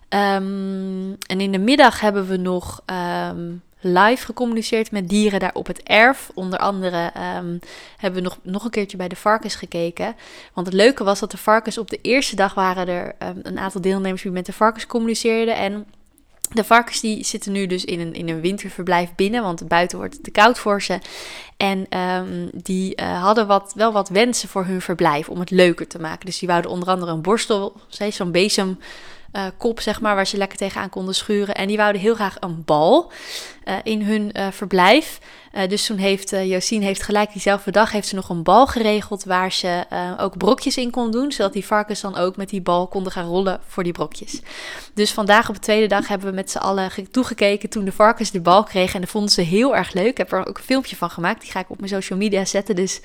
Um, 0.09 1.17
en 1.27 1.41
in 1.41 1.53
de 1.53 1.59
middag 1.59 2.01
hebben 2.01 2.29
we 2.29 2.37
nog 2.37 2.83
um, 3.31 3.63
live 3.81 4.25
gecommuniceerd 4.25 4.91
met 4.91 5.09
dieren 5.09 5.41
daar 5.41 5.55
op 5.55 5.67
het 5.67 5.83
erf. 5.83 6.31
Onder 6.35 6.59
andere 6.59 7.13
um, 7.37 7.59
hebben 7.97 8.23
we 8.23 8.29
nog, 8.29 8.39
nog 8.43 8.65
een 8.65 8.71
keertje 8.71 8.97
bij 8.97 9.09
de 9.09 9.17
varkens 9.17 9.55
gekeken. 9.55 10.17
Want 10.53 10.67
het 10.67 10.77
leuke 10.77 11.05
was 11.05 11.21
dat 11.21 11.31
de 11.31 11.37
varkens 11.37 11.79
op 11.79 11.91
de 11.91 11.99
eerste 12.03 12.37
dag 12.37 12.55
waren 12.55 12.89
er 12.89 13.15
um, 13.19 13.41
een 13.43 13.59
aantal 13.59 13.81
deelnemers 13.81 14.23
die 14.23 14.31
met 14.31 14.47
de 14.47 14.53
varkens 14.53 14.87
communiceerden. 14.87 15.57
En 15.57 15.87
de 16.53 16.65
varkens 16.65 17.01
die 17.01 17.25
zitten 17.25 17.53
nu 17.53 17.67
dus 17.67 17.85
in 17.85 18.01
een, 18.01 18.15
in 18.15 18.29
een 18.29 18.41
winterverblijf 18.41 19.15
binnen, 19.15 19.43
want 19.43 19.69
buiten 19.69 19.99
wordt 19.99 20.15
het 20.15 20.25
te 20.25 20.31
koud 20.31 20.59
voor 20.59 20.83
ze. 20.83 20.99
En 21.57 21.99
um, 21.99 22.51
die 22.53 23.01
uh, 23.01 23.23
hadden 23.23 23.47
wat, 23.47 23.73
wel 23.77 23.93
wat 23.93 24.09
wensen 24.09 24.49
voor 24.49 24.65
hun 24.65 24.81
verblijf 24.81 25.29
om 25.29 25.41
het 25.41 25.51
leuker 25.51 25.87
te 25.87 25.99
maken. 25.99 26.27
Dus 26.27 26.39
die 26.39 26.49
wouden 26.49 26.71
onder 26.71 26.89
andere 26.89 27.13
een 27.13 27.23
borstel, 27.23 27.77
zo'n 27.89 28.31
bezem 28.31 28.79
uh, 29.33 29.45
kop, 29.57 29.81
zeg 29.81 30.01
maar, 30.01 30.15
waar 30.15 30.27
ze 30.27 30.37
lekker 30.37 30.59
tegenaan 30.59 30.89
konden 30.89 31.15
schuren. 31.15 31.55
En 31.55 31.67
die 31.67 31.77
wouden 31.77 32.01
heel 32.01 32.15
graag 32.15 32.37
een 32.41 32.65
bal. 32.65 33.13
In 33.83 34.03
hun 34.03 34.33
verblijf. 34.53 35.19
Uh, 35.55 35.69
dus 35.69 35.87
toen 35.87 35.97
heeft 35.97 36.31
Josien 36.31 36.83
heeft 36.83 37.03
gelijk 37.03 37.33
diezelfde 37.33 37.71
dag 37.71 37.93
heeft 37.93 38.09
ze 38.09 38.15
nog 38.15 38.29
een 38.29 38.43
bal 38.43 38.67
geregeld 38.67 39.25
waar 39.25 39.53
ze 39.53 39.85
ook 40.19 40.37
brokjes 40.37 40.77
in 40.77 40.91
kon 40.91 41.11
doen, 41.11 41.33
zodat 41.33 41.53
die 41.53 41.67
varkens 41.67 42.01
dan 42.01 42.17
ook 42.17 42.37
met 42.37 42.49
die 42.49 42.61
bal 42.61 42.87
konden 42.87 43.13
gaan 43.13 43.27
rollen 43.27 43.61
voor 43.67 43.83
die 43.83 43.93
brokjes. 43.93 44.41
Dus 44.95 45.13
vandaag 45.13 45.49
op 45.49 45.55
de 45.55 45.61
tweede 45.61 45.87
dag 45.87 46.09
hebben 46.09 46.29
we 46.29 46.35
met 46.35 46.51
z'n 46.51 46.59
allen 46.59 46.91
toegekeken 47.11 47.69
toen 47.69 47.85
de 47.85 47.93
varkens 47.93 48.31
de 48.31 48.41
bal 48.41 48.63
kregen 48.65 48.95
en 48.95 49.01
dat 49.01 49.11
vonden 49.11 49.31
ze 49.31 49.41
heel 49.41 49.77
erg 49.77 49.93
leuk. 49.93 50.07
Ik 50.07 50.19
heb 50.19 50.33
er 50.33 50.47
ook 50.47 50.59
een 50.59 50.65
filmpje 50.65 50.97
van 50.97 51.11
gemaakt, 51.11 51.41
die 51.41 51.51
ga 51.51 51.61
ik 51.61 51.71
op 51.71 51.79
mijn 51.79 51.91
social 51.91 52.19
media 52.19 52.45
zetten. 52.45 52.77
Dus 52.77 53.01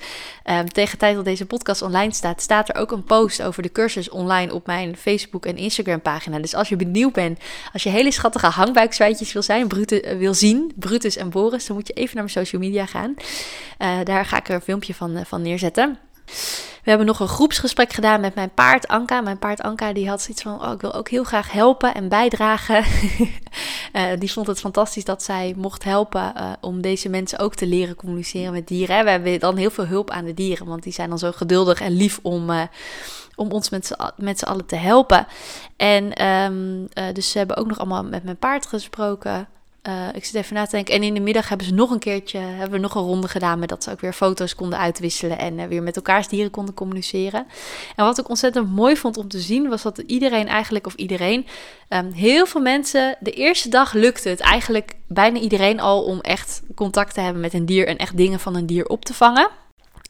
um, 0.50 0.68
tegen 0.68 0.98
tijd 0.98 1.14
dat 1.14 1.24
deze 1.24 1.46
podcast 1.46 1.82
online 1.82 2.14
staat, 2.14 2.42
staat 2.42 2.68
er 2.68 2.74
ook 2.74 2.92
een 2.92 3.04
post 3.04 3.42
over 3.42 3.62
de 3.62 3.72
cursus 3.72 4.10
online 4.10 4.54
op 4.54 4.66
mijn 4.66 4.96
Facebook 4.96 5.46
en 5.46 5.56
Instagram 5.56 6.00
pagina. 6.00 6.38
Dus 6.38 6.54
als 6.54 6.68
je 6.68 6.76
benieuwd 6.76 7.12
bent, 7.12 7.38
als 7.72 7.82
je 7.82 7.88
hele 7.88 8.12
schattige 8.12 8.46
hangbuikzwijtjes 8.46 9.32
wil 9.32 9.42
zijn, 9.42 9.68
Brutus, 9.68 10.00
wil 10.18 10.34
zien, 10.34 10.51
Brutus 10.76 11.16
en 11.16 11.30
Boris, 11.30 11.66
dan 11.66 11.76
moet 11.76 11.86
je 11.86 11.92
even 11.92 12.14
naar 12.16 12.24
mijn 12.24 12.46
social 12.46 12.62
media 12.62 12.86
gaan. 12.86 13.14
Uh, 13.78 13.98
daar 14.04 14.24
ga 14.24 14.36
ik 14.36 14.48
er 14.48 14.54
een 14.54 14.60
filmpje 14.60 14.94
van, 14.94 15.16
uh, 15.16 15.24
van 15.24 15.42
neerzetten. 15.42 15.98
We 16.82 16.88
hebben 16.88 17.06
nog 17.06 17.20
een 17.20 17.28
groepsgesprek 17.28 17.92
gedaan 17.92 18.20
met 18.20 18.34
mijn 18.34 18.54
paard 18.54 18.88
Anka. 18.88 19.20
Mijn 19.20 19.38
paard 19.38 19.62
Anka 19.62 19.92
die 19.92 20.08
had 20.08 20.22
zoiets 20.22 20.42
van, 20.42 20.62
oh, 20.64 20.72
ik 20.72 20.80
wil 20.80 20.94
ook 20.94 21.08
heel 21.08 21.24
graag 21.24 21.52
helpen 21.52 21.94
en 21.94 22.08
bijdragen. 22.08 22.84
uh, 23.92 24.02
die 24.18 24.32
vond 24.32 24.46
het 24.46 24.60
fantastisch 24.60 25.04
dat 25.04 25.22
zij 25.22 25.54
mocht 25.56 25.84
helpen 25.84 26.32
om 26.60 26.80
deze 26.80 27.08
mensen 27.08 27.38
ook 27.38 27.54
te 27.54 27.66
leren 27.66 27.96
communiceren 27.96 28.52
met 28.52 28.68
dieren. 28.68 29.04
We 29.04 29.10
hebben 29.10 29.40
dan 29.40 29.56
heel 29.56 29.70
veel 29.70 29.86
hulp 29.86 30.10
aan 30.10 30.24
de 30.24 30.34
dieren, 30.34 30.66
want 30.66 30.82
die 30.82 30.92
zijn 30.92 31.08
dan 31.08 31.18
zo 31.18 31.32
geduldig 31.32 31.80
en 31.80 31.92
lief 31.92 32.18
om, 32.22 32.50
om 33.34 33.50
ons 33.50 33.70
met 34.16 34.38
z'n 34.38 34.44
allen 34.44 34.66
te 34.66 34.76
helpen. 34.76 35.26
En 35.76 36.26
um, 36.26 36.88
dus 37.12 37.30
ze 37.30 37.38
hebben 37.38 37.56
ook 37.56 37.66
nog 37.66 37.78
allemaal 37.78 38.04
met 38.04 38.24
mijn 38.24 38.38
paard 38.38 38.66
gesproken. 38.66 39.48
Uh, 39.88 40.08
ik 40.14 40.24
zit 40.24 40.34
even 40.34 40.54
na 40.54 40.64
te 40.64 40.70
denken. 40.70 40.94
En 40.94 41.02
in 41.02 41.14
de 41.14 41.20
middag 41.20 41.48
hebben 41.48 41.66
ze 41.66 41.74
nog 41.74 41.90
een 41.90 41.98
keertje, 41.98 42.38
hebben 42.38 42.70
we 42.70 42.78
nog 42.78 42.94
een 42.94 43.02
ronde 43.02 43.28
gedaan 43.28 43.58
met 43.58 43.68
dat 43.68 43.82
ze 43.82 43.90
ook 43.90 44.00
weer 44.00 44.12
foto's 44.12 44.54
konden 44.54 44.78
uitwisselen 44.78 45.38
en 45.38 45.58
uh, 45.58 45.64
weer 45.64 45.82
met 45.82 45.96
elkaars 45.96 46.28
dieren 46.28 46.50
konden 46.50 46.74
communiceren. 46.74 47.46
En 47.96 48.04
wat 48.04 48.18
ik 48.18 48.28
ontzettend 48.28 48.70
mooi 48.70 48.96
vond 48.96 49.16
om 49.16 49.28
te 49.28 49.40
zien, 49.40 49.68
was 49.68 49.82
dat 49.82 49.98
iedereen 49.98 50.48
eigenlijk, 50.48 50.86
of 50.86 50.94
iedereen, 50.94 51.46
um, 51.88 52.12
heel 52.12 52.46
veel 52.46 52.60
mensen, 52.60 53.16
de 53.20 53.30
eerste 53.30 53.68
dag 53.68 53.92
lukte 53.92 54.28
het 54.28 54.40
eigenlijk 54.40 54.94
bijna 55.08 55.38
iedereen 55.38 55.80
al 55.80 56.02
om 56.02 56.20
echt 56.20 56.62
contact 56.74 57.14
te 57.14 57.20
hebben 57.20 57.42
met 57.42 57.52
een 57.52 57.66
dier 57.66 57.86
en 57.86 57.96
echt 57.96 58.16
dingen 58.16 58.40
van 58.40 58.54
een 58.54 58.66
dier 58.66 58.86
op 58.86 59.04
te 59.04 59.14
vangen. 59.14 59.48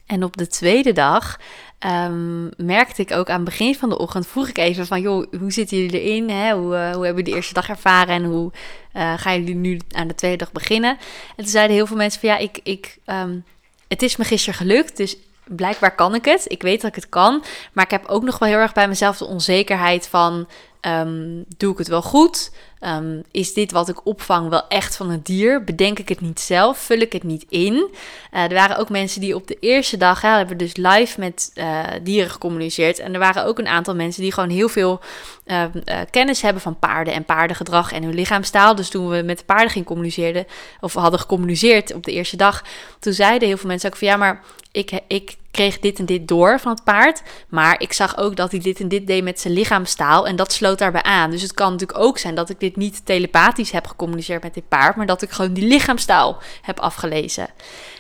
En 0.06 0.24
op 0.24 0.36
de 0.36 0.46
tweede 0.46 0.92
dag 0.92 1.38
um, 1.86 2.50
merkte 2.56 3.02
ik 3.02 3.12
ook 3.12 3.28
aan 3.28 3.40
het 3.40 3.44
begin 3.44 3.74
van 3.74 3.88
de 3.88 3.98
ochtend, 3.98 4.26
vroeg 4.26 4.48
ik 4.48 4.58
even 4.58 4.86
van, 4.86 5.00
joh, 5.00 5.26
hoe 5.38 5.52
zitten 5.52 5.76
jullie 5.76 6.00
erin? 6.00 6.30
Hè? 6.30 6.52
Hoe, 6.52 6.74
uh, 6.74 6.80
hoe 6.80 7.04
hebben 7.04 7.06
jullie 7.06 7.24
de 7.24 7.34
eerste 7.34 7.54
dag 7.54 7.68
ervaren 7.68 8.14
en 8.14 8.24
hoe 8.24 8.52
uh, 8.96 9.12
gaan 9.16 9.38
jullie 9.38 9.54
nu 9.54 9.80
aan 9.90 10.08
de 10.08 10.14
tweede 10.14 10.36
dag 10.36 10.52
beginnen? 10.52 10.90
En 10.90 11.36
toen 11.36 11.46
zeiden 11.46 11.76
heel 11.76 11.86
veel 11.86 11.96
mensen 11.96 12.20
van, 12.20 12.28
ja, 12.28 12.36
ik, 12.36 12.60
ik, 12.62 12.98
um, 13.06 13.44
het 13.88 14.02
is 14.02 14.16
me 14.16 14.24
gisteren 14.24 14.58
gelukt, 14.58 14.96
dus 14.96 15.16
blijkbaar 15.44 15.94
kan 15.94 16.14
ik 16.14 16.24
het. 16.24 16.44
Ik 16.46 16.62
weet 16.62 16.80
dat 16.80 16.90
ik 16.90 16.96
het 16.96 17.08
kan, 17.08 17.44
maar 17.72 17.84
ik 17.84 17.90
heb 17.90 18.06
ook 18.06 18.22
nog 18.22 18.38
wel 18.38 18.48
heel 18.48 18.58
erg 18.58 18.72
bij 18.72 18.88
mezelf 18.88 19.18
de 19.18 19.26
onzekerheid 19.26 20.08
van, 20.08 20.48
um, 20.86 21.44
doe 21.56 21.72
ik 21.72 21.78
het 21.78 21.88
wel 21.88 22.02
goed? 22.02 22.52
Um, 22.80 23.22
is 23.30 23.54
dit 23.54 23.72
wat 23.72 23.88
ik 23.88 24.06
opvang 24.06 24.48
wel 24.48 24.68
echt 24.68 24.96
van 24.96 25.10
een 25.10 25.22
dier? 25.22 25.64
Bedenk 25.64 25.98
ik 25.98 26.08
het 26.08 26.20
niet 26.20 26.40
zelf? 26.40 26.78
Vul 26.78 26.98
ik 26.98 27.12
het 27.12 27.22
niet 27.22 27.44
in? 27.48 27.72
Uh, 27.74 28.42
er 28.42 28.54
waren 28.54 28.76
ook 28.76 28.88
mensen 28.88 29.20
die 29.20 29.34
op 29.34 29.46
de 29.46 29.56
eerste 29.60 29.96
dag, 29.96 30.22
ja, 30.22 30.36
hebben 30.36 30.56
dus 30.56 30.76
live 30.76 31.20
met 31.20 31.50
uh, 31.54 31.80
dieren 32.02 32.30
gecommuniceerd. 32.30 32.98
En 32.98 33.12
er 33.12 33.18
waren 33.18 33.44
ook 33.44 33.58
een 33.58 33.68
aantal 33.68 33.94
mensen 33.94 34.22
die 34.22 34.32
gewoon 34.32 34.50
heel 34.50 34.68
veel 34.68 35.00
uh, 35.46 35.64
kennis 36.10 36.42
hebben 36.42 36.62
van 36.62 36.78
paarden 36.78 37.14
en 37.14 37.24
paardengedrag 37.24 37.92
en 37.92 38.02
hun 38.02 38.14
lichaamstaal. 38.14 38.74
Dus 38.74 38.88
toen 38.88 39.08
we 39.08 39.22
met 39.22 39.38
de 39.38 39.44
paarden 39.44 39.70
gingen 39.70 39.86
communiceren, 39.86 40.46
of 40.80 40.94
hadden 40.94 41.20
gecommuniceerd 41.20 41.94
op 41.94 42.04
de 42.04 42.12
eerste 42.12 42.36
dag, 42.36 42.64
toen 42.98 43.12
zeiden 43.12 43.48
heel 43.48 43.56
veel 43.56 43.68
mensen 43.68 43.90
ook 43.90 43.96
van 43.96 44.08
ja, 44.08 44.16
maar 44.16 44.42
ik, 44.72 45.00
ik 45.06 45.36
kreeg 45.52 45.78
dit 45.78 45.98
en 45.98 46.06
dit 46.06 46.28
door 46.28 46.60
van 46.60 46.72
het 46.72 46.84
paard. 46.84 47.22
Maar 47.48 47.80
ik 47.80 47.92
zag 47.92 48.16
ook 48.16 48.36
dat 48.36 48.50
hij 48.50 48.60
dit 48.60 48.80
en 48.80 48.88
dit 48.88 49.06
deed 49.06 49.22
met 49.22 49.40
zijn 49.40 49.54
lichaamstaal. 49.54 50.26
En 50.26 50.36
dat 50.36 50.52
sloot 50.52 50.78
daarbij 50.78 51.02
aan. 51.02 51.30
Dus 51.30 51.42
het 51.42 51.54
kan 51.54 51.72
natuurlijk 51.72 51.98
ook 51.98 52.18
zijn 52.18 52.34
dat 52.34 52.50
ik 52.50 52.60
dit 52.60 52.76
niet 52.76 53.06
telepathisch 53.06 53.70
heb 53.70 53.86
gecommuniceerd 53.86 54.42
met 54.42 54.54
dit 54.54 54.68
paard. 54.68 54.96
Maar 54.96 55.06
dat 55.06 55.22
ik 55.22 55.30
gewoon 55.30 55.52
die 55.52 55.66
lichaamstaal 55.66 56.38
heb 56.62 56.80
afgelezen. 56.80 57.48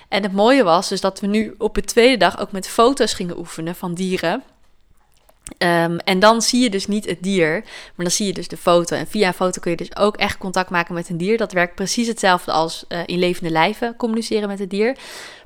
En 0.08 0.22
het 0.22 0.32
mooie 0.32 0.62
was 0.62 0.88
dus 0.88 1.00
dat 1.00 1.20
we 1.20 1.26
nu 1.26 1.54
op 1.58 1.74
de 1.74 1.82
tweede 1.82 2.16
dag 2.16 2.38
ook 2.38 2.52
met 2.52 2.68
foto's 2.68 3.14
gingen 3.14 3.38
oefenen 3.38 3.74
van 3.74 3.94
dieren. 3.94 4.42
Um, 5.58 5.98
en 5.98 6.18
dan 6.18 6.42
zie 6.42 6.62
je 6.62 6.70
dus 6.70 6.86
niet 6.86 7.06
het 7.06 7.22
dier, 7.22 7.60
maar 7.60 8.06
dan 8.06 8.10
zie 8.10 8.26
je 8.26 8.32
dus 8.32 8.48
de 8.48 8.56
foto. 8.56 8.96
En 8.96 9.06
via 9.06 9.26
een 9.26 9.34
foto 9.34 9.60
kun 9.60 9.70
je 9.70 9.76
dus 9.76 9.96
ook 9.96 10.16
echt 10.16 10.38
contact 10.38 10.70
maken 10.70 10.94
met 10.94 11.08
een 11.08 11.16
dier. 11.16 11.38
Dat 11.38 11.52
werkt 11.52 11.74
precies 11.74 12.06
hetzelfde 12.06 12.52
als 12.52 12.84
uh, 12.88 12.98
in 13.06 13.18
levende 13.18 13.50
lijven 13.50 13.96
communiceren 13.96 14.48
met 14.48 14.58
het 14.58 14.70
dier. 14.70 14.96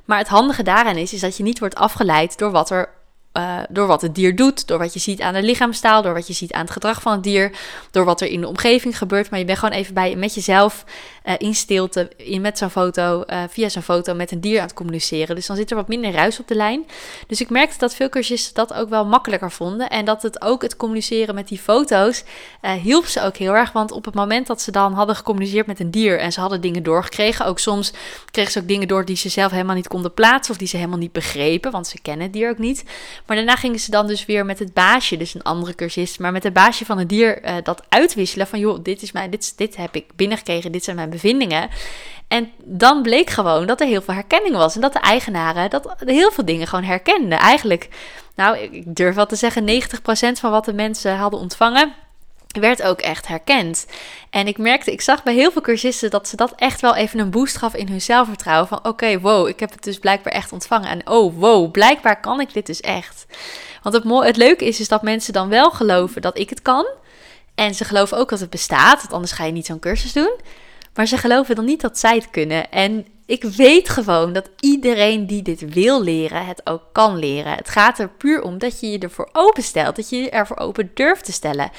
Maar 0.07 0.17
het 0.17 0.27
handige 0.27 0.63
daaraan 0.63 0.95
is, 0.95 1.13
is 1.13 1.19
dat 1.19 1.37
je 1.37 1.43
niet 1.43 1.59
wordt 1.59 1.75
afgeleid 1.75 2.37
door 2.37 2.51
wat 2.51 2.69
er 2.69 2.89
uh, 3.37 3.59
door 3.69 3.87
wat 3.87 4.01
het 4.01 4.15
dier 4.15 4.35
doet, 4.35 4.67
door 4.67 4.77
wat 4.77 4.93
je 4.93 4.99
ziet 4.99 5.21
aan 5.21 5.33
de 5.33 5.41
lichaamstaal, 5.41 6.01
door 6.01 6.13
wat 6.13 6.27
je 6.27 6.33
ziet 6.33 6.53
aan 6.53 6.61
het 6.61 6.71
gedrag 6.71 7.01
van 7.01 7.11
het 7.11 7.23
dier, 7.23 7.51
door 7.91 8.05
wat 8.05 8.21
er 8.21 8.27
in 8.27 8.41
de 8.41 8.47
omgeving 8.47 8.97
gebeurt. 8.97 9.29
Maar 9.29 9.39
je 9.39 9.45
bent 9.45 9.57
gewoon 9.59 9.73
even 9.73 9.93
bij 9.93 10.15
met 10.15 10.33
jezelf 10.33 10.83
uh, 11.25 11.33
in 11.37 11.55
stilte, 11.55 12.09
in, 12.17 12.41
met 12.41 12.57
zo'n 12.57 12.69
foto, 12.69 13.23
uh, 13.27 13.43
via 13.49 13.69
zo'n 13.69 13.81
foto 13.81 14.13
met 14.13 14.31
een 14.31 14.41
dier 14.41 14.59
aan 14.59 14.65
het 14.65 14.75
communiceren. 14.75 15.35
Dus 15.35 15.45
dan 15.45 15.55
zit 15.55 15.69
er 15.69 15.75
wat 15.75 15.87
minder 15.87 16.11
ruis 16.11 16.39
op 16.39 16.47
de 16.47 16.55
lijn. 16.55 16.85
Dus 17.27 17.41
ik 17.41 17.49
merkte 17.49 17.77
dat 17.77 17.95
veel 17.95 18.09
cursisten 18.09 18.53
dat 18.53 18.73
ook 18.73 18.89
wel 18.89 19.05
makkelijker 19.05 19.51
vonden. 19.51 19.89
En 19.89 20.05
dat 20.05 20.21
het 20.21 20.41
ook 20.41 20.61
het 20.61 20.77
communiceren 20.77 21.35
met 21.35 21.47
die 21.47 21.59
foto's 21.59 22.23
hielp 22.81 23.05
ze 23.05 23.21
ook 23.21 23.37
heel 23.37 23.53
erg. 23.53 23.71
Want 23.71 23.91
op 23.91 24.05
het 24.05 24.13
moment 24.13 24.47
dat 24.47 24.61
ze 24.61 24.71
dan 24.71 24.93
hadden 24.93 25.15
gecommuniceerd 25.15 25.67
met 25.67 25.79
een 25.79 25.91
dier 25.91 26.19
en 26.19 26.31
ze 26.31 26.39
hadden 26.39 26.61
dingen 26.61 26.83
doorgekregen, 26.83 27.45
ook 27.45 27.59
soms 27.59 27.93
kregen 28.31 28.51
ze 28.51 28.59
ook 28.59 28.67
dingen 28.67 28.87
door 28.87 29.05
die 29.05 29.15
ze 29.15 29.29
zelf 29.29 29.51
helemaal 29.51 29.75
niet 29.75 29.87
konden 29.87 30.13
plaatsen 30.13 30.51
of 30.51 30.59
die 30.59 30.67
ze 30.67 30.75
helemaal 30.77 30.97
niet 30.97 31.11
begrepen, 31.11 31.71
want 31.71 31.87
ze 31.87 32.01
kennen 32.01 32.23
het 32.23 32.33
dier 32.33 32.49
ook 32.49 32.57
niet. 32.57 32.83
Maar 33.27 33.35
daarna 33.35 33.55
gingen 33.55 33.79
ze 33.79 33.91
dan 33.91 34.07
dus 34.07 34.25
weer 34.25 34.45
met 34.45 34.59
het 34.59 34.73
baasje, 34.73 35.17
dus 35.17 35.33
een 35.33 35.43
andere 35.43 35.75
cursist, 35.75 36.19
maar 36.19 36.31
met 36.31 36.43
het 36.43 36.53
baasje 36.53 36.85
van 36.85 36.97
het 36.97 37.09
dier 37.09 37.45
uh, 37.45 37.55
dat 37.63 37.83
uitwisselen. 37.89 38.47
Van 38.47 38.59
joh, 38.59 38.83
dit 38.83 39.01
is 39.01 39.11
mijn, 39.11 39.29
dit, 39.29 39.57
dit 39.57 39.75
heb 39.75 39.95
ik 39.95 40.05
binnengekregen, 40.15 40.71
dit 40.71 40.83
zijn 40.83 40.95
mijn 40.95 41.09
bevindingen. 41.09 41.69
En 42.27 42.51
dan 42.63 43.01
bleek 43.01 43.29
gewoon 43.29 43.65
dat 43.65 43.81
er 43.81 43.87
heel 43.87 44.01
veel 44.01 44.13
herkenning 44.13 44.55
was. 44.55 44.75
En 44.75 44.81
dat 44.81 44.93
de 44.93 44.99
eigenaren 44.99 45.69
dat 45.69 45.95
heel 46.05 46.31
veel 46.31 46.45
dingen 46.45 46.67
gewoon 46.67 46.85
herkenden. 46.85 47.39
Eigenlijk, 47.39 47.89
nou, 48.35 48.57
ik 48.57 48.95
durf 48.95 49.15
wel 49.15 49.25
te 49.25 49.35
zeggen, 49.35 49.65
90% 49.65 50.39
van 50.39 50.51
wat 50.51 50.65
de 50.65 50.73
mensen 50.73 51.15
hadden 51.15 51.39
ontvangen 51.39 51.93
werd 52.59 52.83
ook 52.83 53.01
echt 53.01 53.27
herkend. 53.27 53.85
En 54.29 54.47
ik 54.47 54.57
merkte, 54.57 54.91
ik 54.91 55.01
zag 55.01 55.23
bij 55.23 55.33
heel 55.33 55.51
veel 55.51 55.61
cursisten 55.61 56.09
dat 56.09 56.27
ze 56.27 56.35
dat 56.35 56.53
echt 56.55 56.81
wel 56.81 56.95
even 56.95 57.19
een 57.19 57.29
boost 57.29 57.57
gaf 57.57 57.75
in 57.75 57.87
hun 57.87 58.01
zelfvertrouwen. 58.01 58.67
Van 58.67 58.85
oké, 58.85 59.19
wow, 59.19 59.47
ik 59.47 59.59
heb 59.59 59.71
het 59.71 59.83
dus 59.83 59.99
blijkbaar 59.99 60.33
echt 60.33 60.51
ontvangen. 60.51 60.89
En 60.89 61.09
oh, 61.09 61.39
wow, 61.39 61.71
blijkbaar 61.71 62.19
kan 62.19 62.39
ik 62.39 62.53
dit 62.53 62.65
dus 62.65 62.81
echt. 62.81 63.25
Want 63.83 63.95
het, 63.95 64.25
het 64.25 64.37
leuke 64.37 64.65
is, 64.65 64.79
is 64.79 64.87
dat 64.87 65.01
mensen 65.01 65.33
dan 65.33 65.49
wel 65.49 65.71
geloven 65.71 66.21
dat 66.21 66.37
ik 66.37 66.49
het 66.49 66.61
kan. 66.61 66.87
En 67.55 67.75
ze 67.75 67.85
geloven 67.85 68.17
ook 68.17 68.29
dat 68.29 68.39
het 68.39 68.49
bestaat, 68.49 69.01
want 69.01 69.13
anders 69.13 69.31
ga 69.31 69.43
je 69.45 69.51
niet 69.51 69.65
zo'n 69.65 69.79
cursus 69.79 70.13
doen. 70.13 70.39
Maar 70.93 71.05
ze 71.05 71.17
geloven 71.17 71.55
dan 71.55 71.65
niet 71.65 71.81
dat 71.81 71.99
zij 71.99 72.15
het 72.15 72.29
kunnen. 72.29 72.71
En 72.71 73.05
ik 73.25 73.43
weet 73.43 73.89
gewoon 73.89 74.33
dat 74.33 74.49
iedereen 74.59 75.27
die 75.27 75.41
dit 75.41 75.73
wil 75.73 76.03
leren, 76.03 76.45
het 76.45 76.61
ook 76.63 76.83
kan 76.91 77.17
leren. 77.17 77.53
Het 77.53 77.69
gaat 77.69 77.99
er 77.99 78.09
puur 78.09 78.41
om 78.41 78.57
dat 78.57 78.79
je 78.79 78.91
je 78.91 78.99
ervoor 78.99 79.29
openstelt, 79.31 79.95
dat 79.95 80.09
je 80.09 80.17
je 80.17 80.29
ervoor 80.29 80.57
open 80.57 80.91
durft 80.93 81.25
te 81.25 81.31
stellen. 81.31 81.71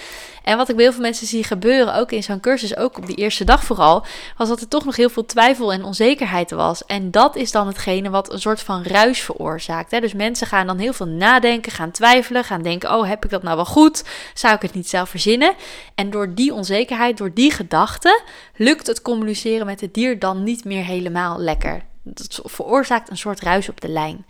En 0.49 0.57
wat 0.57 0.69
ik 0.69 0.75
bij 0.75 0.85
heel 0.85 0.93
veel 0.93 1.03
mensen 1.03 1.27
zie 1.27 1.45
gebeuren, 1.45 1.95
ook 1.95 2.13
in 2.13 2.23
zo'n 2.23 2.41
cursus, 2.41 2.77
ook 2.77 2.99
op 2.99 3.07
die 3.07 3.17
eerste 3.17 3.45
dag 3.45 3.65
vooral, 3.65 4.05
was 4.37 4.49
dat 4.49 4.61
er 4.61 4.69
toch 4.69 4.85
nog 4.85 4.97
heel 4.97 5.09
veel 5.09 5.27
twijfel 5.27 5.73
en 5.73 5.85
onzekerheid 5.85 6.51
was. 6.51 6.85
En 6.85 7.11
dat 7.11 7.37
is 7.37 7.51
dan 7.51 7.67
hetgene 7.67 8.11
wat 8.11 8.33
een 8.33 8.41
soort 8.41 8.61
van 8.61 8.83
ruis 8.83 9.21
veroorzaakt. 9.21 9.91
Hè? 9.91 10.01
Dus 10.01 10.13
mensen 10.13 10.47
gaan 10.47 10.67
dan 10.67 10.79
heel 10.79 10.93
veel 10.93 11.07
nadenken, 11.07 11.73
gaan 11.73 11.91
twijfelen, 11.91 12.45
gaan 12.45 12.63
denken: 12.63 12.95
oh, 12.95 13.09
heb 13.09 13.25
ik 13.25 13.31
dat 13.31 13.43
nou 13.43 13.57
wel 13.57 13.65
goed? 13.65 14.05
Zou 14.35 14.55
ik 14.55 14.63
het 14.63 14.75
niet 14.75 14.89
zelf 14.89 15.09
verzinnen? 15.09 15.55
En 15.95 16.11
door 16.11 16.35
die 16.35 16.55
onzekerheid, 16.55 17.17
door 17.17 17.35
die 17.35 17.53
gedachten, 17.53 18.23
lukt 18.57 18.87
het 18.87 19.03
communiceren 19.03 19.67
met 19.67 19.81
het 19.81 19.95
dier 19.95 20.19
dan 20.19 20.43
niet 20.43 20.65
meer 20.65 20.85
helemaal 20.85 21.39
lekker. 21.39 21.83
Dat 22.03 22.41
veroorzaakt 22.45 23.11
een 23.11 23.17
soort 23.17 23.41
ruis 23.41 23.69
op 23.69 23.81
de 23.81 23.89
lijn. 23.89 24.27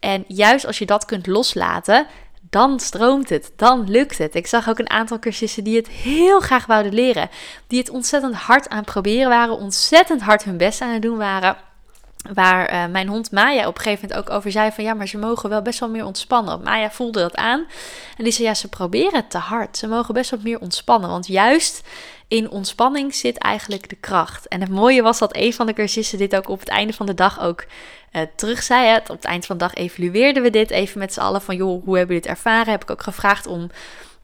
En 0.00 0.24
juist 0.26 0.66
als 0.66 0.78
je 0.78 0.86
dat 0.86 1.04
kunt 1.04 1.26
loslaten, 1.26 2.06
dan 2.52 2.80
stroomt 2.80 3.28
het, 3.28 3.52
dan 3.56 3.90
lukt 3.90 4.18
het. 4.18 4.34
Ik 4.34 4.46
zag 4.46 4.68
ook 4.68 4.78
een 4.78 4.90
aantal 4.90 5.18
cursisten 5.18 5.64
die 5.64 5.76
het 5.76 5.88
heel 5.88 6.40
graag 6.40 6.66
wouden 6.66 6.94
leren, 6.94 7.28
die 7.66 7.78
het 7.78 7.90
ontzettend 7.90 8.34
hard 8.34 8.68
aan 8.68 8.76
het 8.76 8.86
proberen 8.86 9.28
waren, 9.28 9.56
ontzettend 9.56 10.20
hard 10.20 10.44
hun 10.44 10.56
best 10.56 10.80
aan 10.80 10.92
het 10.92 11.02
doen 11.02 11.16
waren. 11.16 11.56
Waar 12.34 12.72
uh, 12.72 12.86
mijn 12.86 13.08
hond 13.08 13.30
Maya 13.30 13.66
op 13.66 13.74
een 13.76 13.82
gegeven 13.82 14.08
moment 14.08 14.28
ook 14.28 14.36
over 14.36 14.50
zei 14.50 14.72
van 14.72 14.84
ja, 14.84 14.94
maar 14.94 15.06
ze 15.06 15.18
mogen 15.18 15.48
wel 15.48 15.62
best 15.62 15.80
wel 15.80 15.88
meer 15.88 16.04
ontspannen. 16.04 16.62
Maya 16.62 16.90
voelde 16.90 17.20
dat 17.20 17.36
aan 17.36 17.66
en 18.16 18.24
die 18.24 18.32
zei 18.32 18.48
ja, 18.48 18.54
ze 18.54 18.68
proberen 18.68 19.14
het 19.14 19.30
te 19.30 19.38
hard. 19.38 19.76
Ze 19.76 19.86
mogen 19.86 20.14
best 20.14 20.30
wat 20.30 20.42
meer 20.42 20.60
ontspannen, 20.60 21.10
want 21.10 21.26
juist 21.26 21.82
in 22.28 22.50
ontspanning 22.50 23.14
zit 23.14 23.38
eigenlijk 23.38 23.88
de 23.88 23.96
kracht. 23.96 24.48
En 24.48 24.60
het 24.60 24.70
mooie 24.70 25.02
was 25.02 25.18
dat 25.18 25.36
een 25.36 25.52
van 25.52 25.66
de 25.66 25.72
cursisten 25.72 26.18
dit 26.18 26.36
ook 26.36 26.48
op 26.48 26.60
het 26.60 26.68
einde 26.68 26.92
van 26.92 27.06
de 27.06 27.14
dag 27.14 27.40
ook 27.40 27.64
uh, 28.12 28.22
terug 28.36 28.62
zei. 28.62 28.96
Op 28.96 29.08
het 29.08 29.24
eind 29.24 29.46
van 29.46 29.58
de 29.58 29.64
dag 29.64 29.74
evalueerden 29.74 30.42
we 30.42 30.50
dit 30.50 30.70
even 30.70 30.98
met 30.98 31.12
z'n 31.12 31.20
allen 31.20 31.42
van 31.42 31.56
joh, 31.56 31.84
hoe 31.84 31.96
hebben 31.96 32.16
we 32.16 32.22
dit 32.22 32.30
ervaren? 32.30 32.70
Heb 32.70 32.82
ik 32.82 32.90
ook 32.90 33.02
gevraagd 33.02 33.46
om 33.46 33.70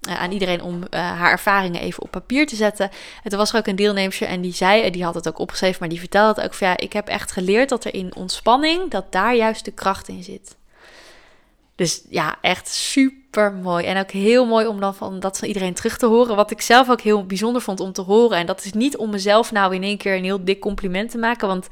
aan 0.00 0.32
iedereen 0.32 0.62
om 0.62 0.82
haar 0.90 1.30
ervaringen 1.30 1.80
even 1.80 2.02
op 2.02 2.10
papier 2.10 2.46
te 2.46 2.56
zetten. 2.56 2.90
En 3.22 3.30
toen 3.30 3.38
was 3.38 3.54
ook 3.54 3.66
een 3.66 3.76
deelnemer 3.76 4.22
en 4.22 4.40
die 4.40 4.54
zei, 4.54 4.90
die 4.90 5.04
had 5.04 5.14
het 5.14 5.28
ook 5.28 5.38
opgeschreven, 5.38 5.76
maar 5.80 5.88
die 5.88 5.98
vertelde 5.98 6.40
het 6.40 6.50
ook 6.50 6.54
van 6.54 6.68
ja, 6.68 6.76
ik 6.76 6.92
heb 6.92 7.08
echt 7.08 7.32
geleerd 7.32 7.68
dat 7.68 7.84
er 7.84 7.94
in 7.94 8.14
ontspanning, 8.16 8.90
dat 8.90 9.12
daar 9.12 9.34
juist 9.34 9.64
de 9.64 9.72
kracht 9.72 10.08
in 10.08 10.22
zit. 10.22 10.56
Dus 11.78 12.02
ja, 12.08 12.36
echt 12.40 12.68
super 12.68 13.52
mooi. 13.52 13.84
En 13.84 13.98
ook 13.98 14.10
heel 14.10 14.46
mooi 14.46 14.66
om 14.66 14.80
dan 14.80 14.94
van 14.94 15.20
dat 15.20 15.38
van 15.38 15.48
iedereen 15.48 15.74
terug 15.74 15.98
te 15.98 16.06
horen. 16.06 16.36
Wat 16.36 16.50
ik 16.50 16.60
zelf 16.60 16.90
ook 16.90 17.00
heel 17.00 17.26
bijzonder 17.26 17.62
vond 17.62 17.80
om 17.80 17.92
te 17.92 18.02
horen. 18.02 18.38
En 18.38 18.46
dat 18.46 18.64
is 18.64 18.72
niet 18.72 18.96
om 18.96 19.10
mezelf 19.10 19.52
nou 19.52 19.74
in 19.74 19.82
één 19.82 19.98
keer 19.98 20.16
een 20.16 20.24
heel 20.24 20.44
dik 20.44 20.60
compliment 20.60 21.10
te 21.10 21.18
maken. 21.18 21.48
Want 21.48 21.68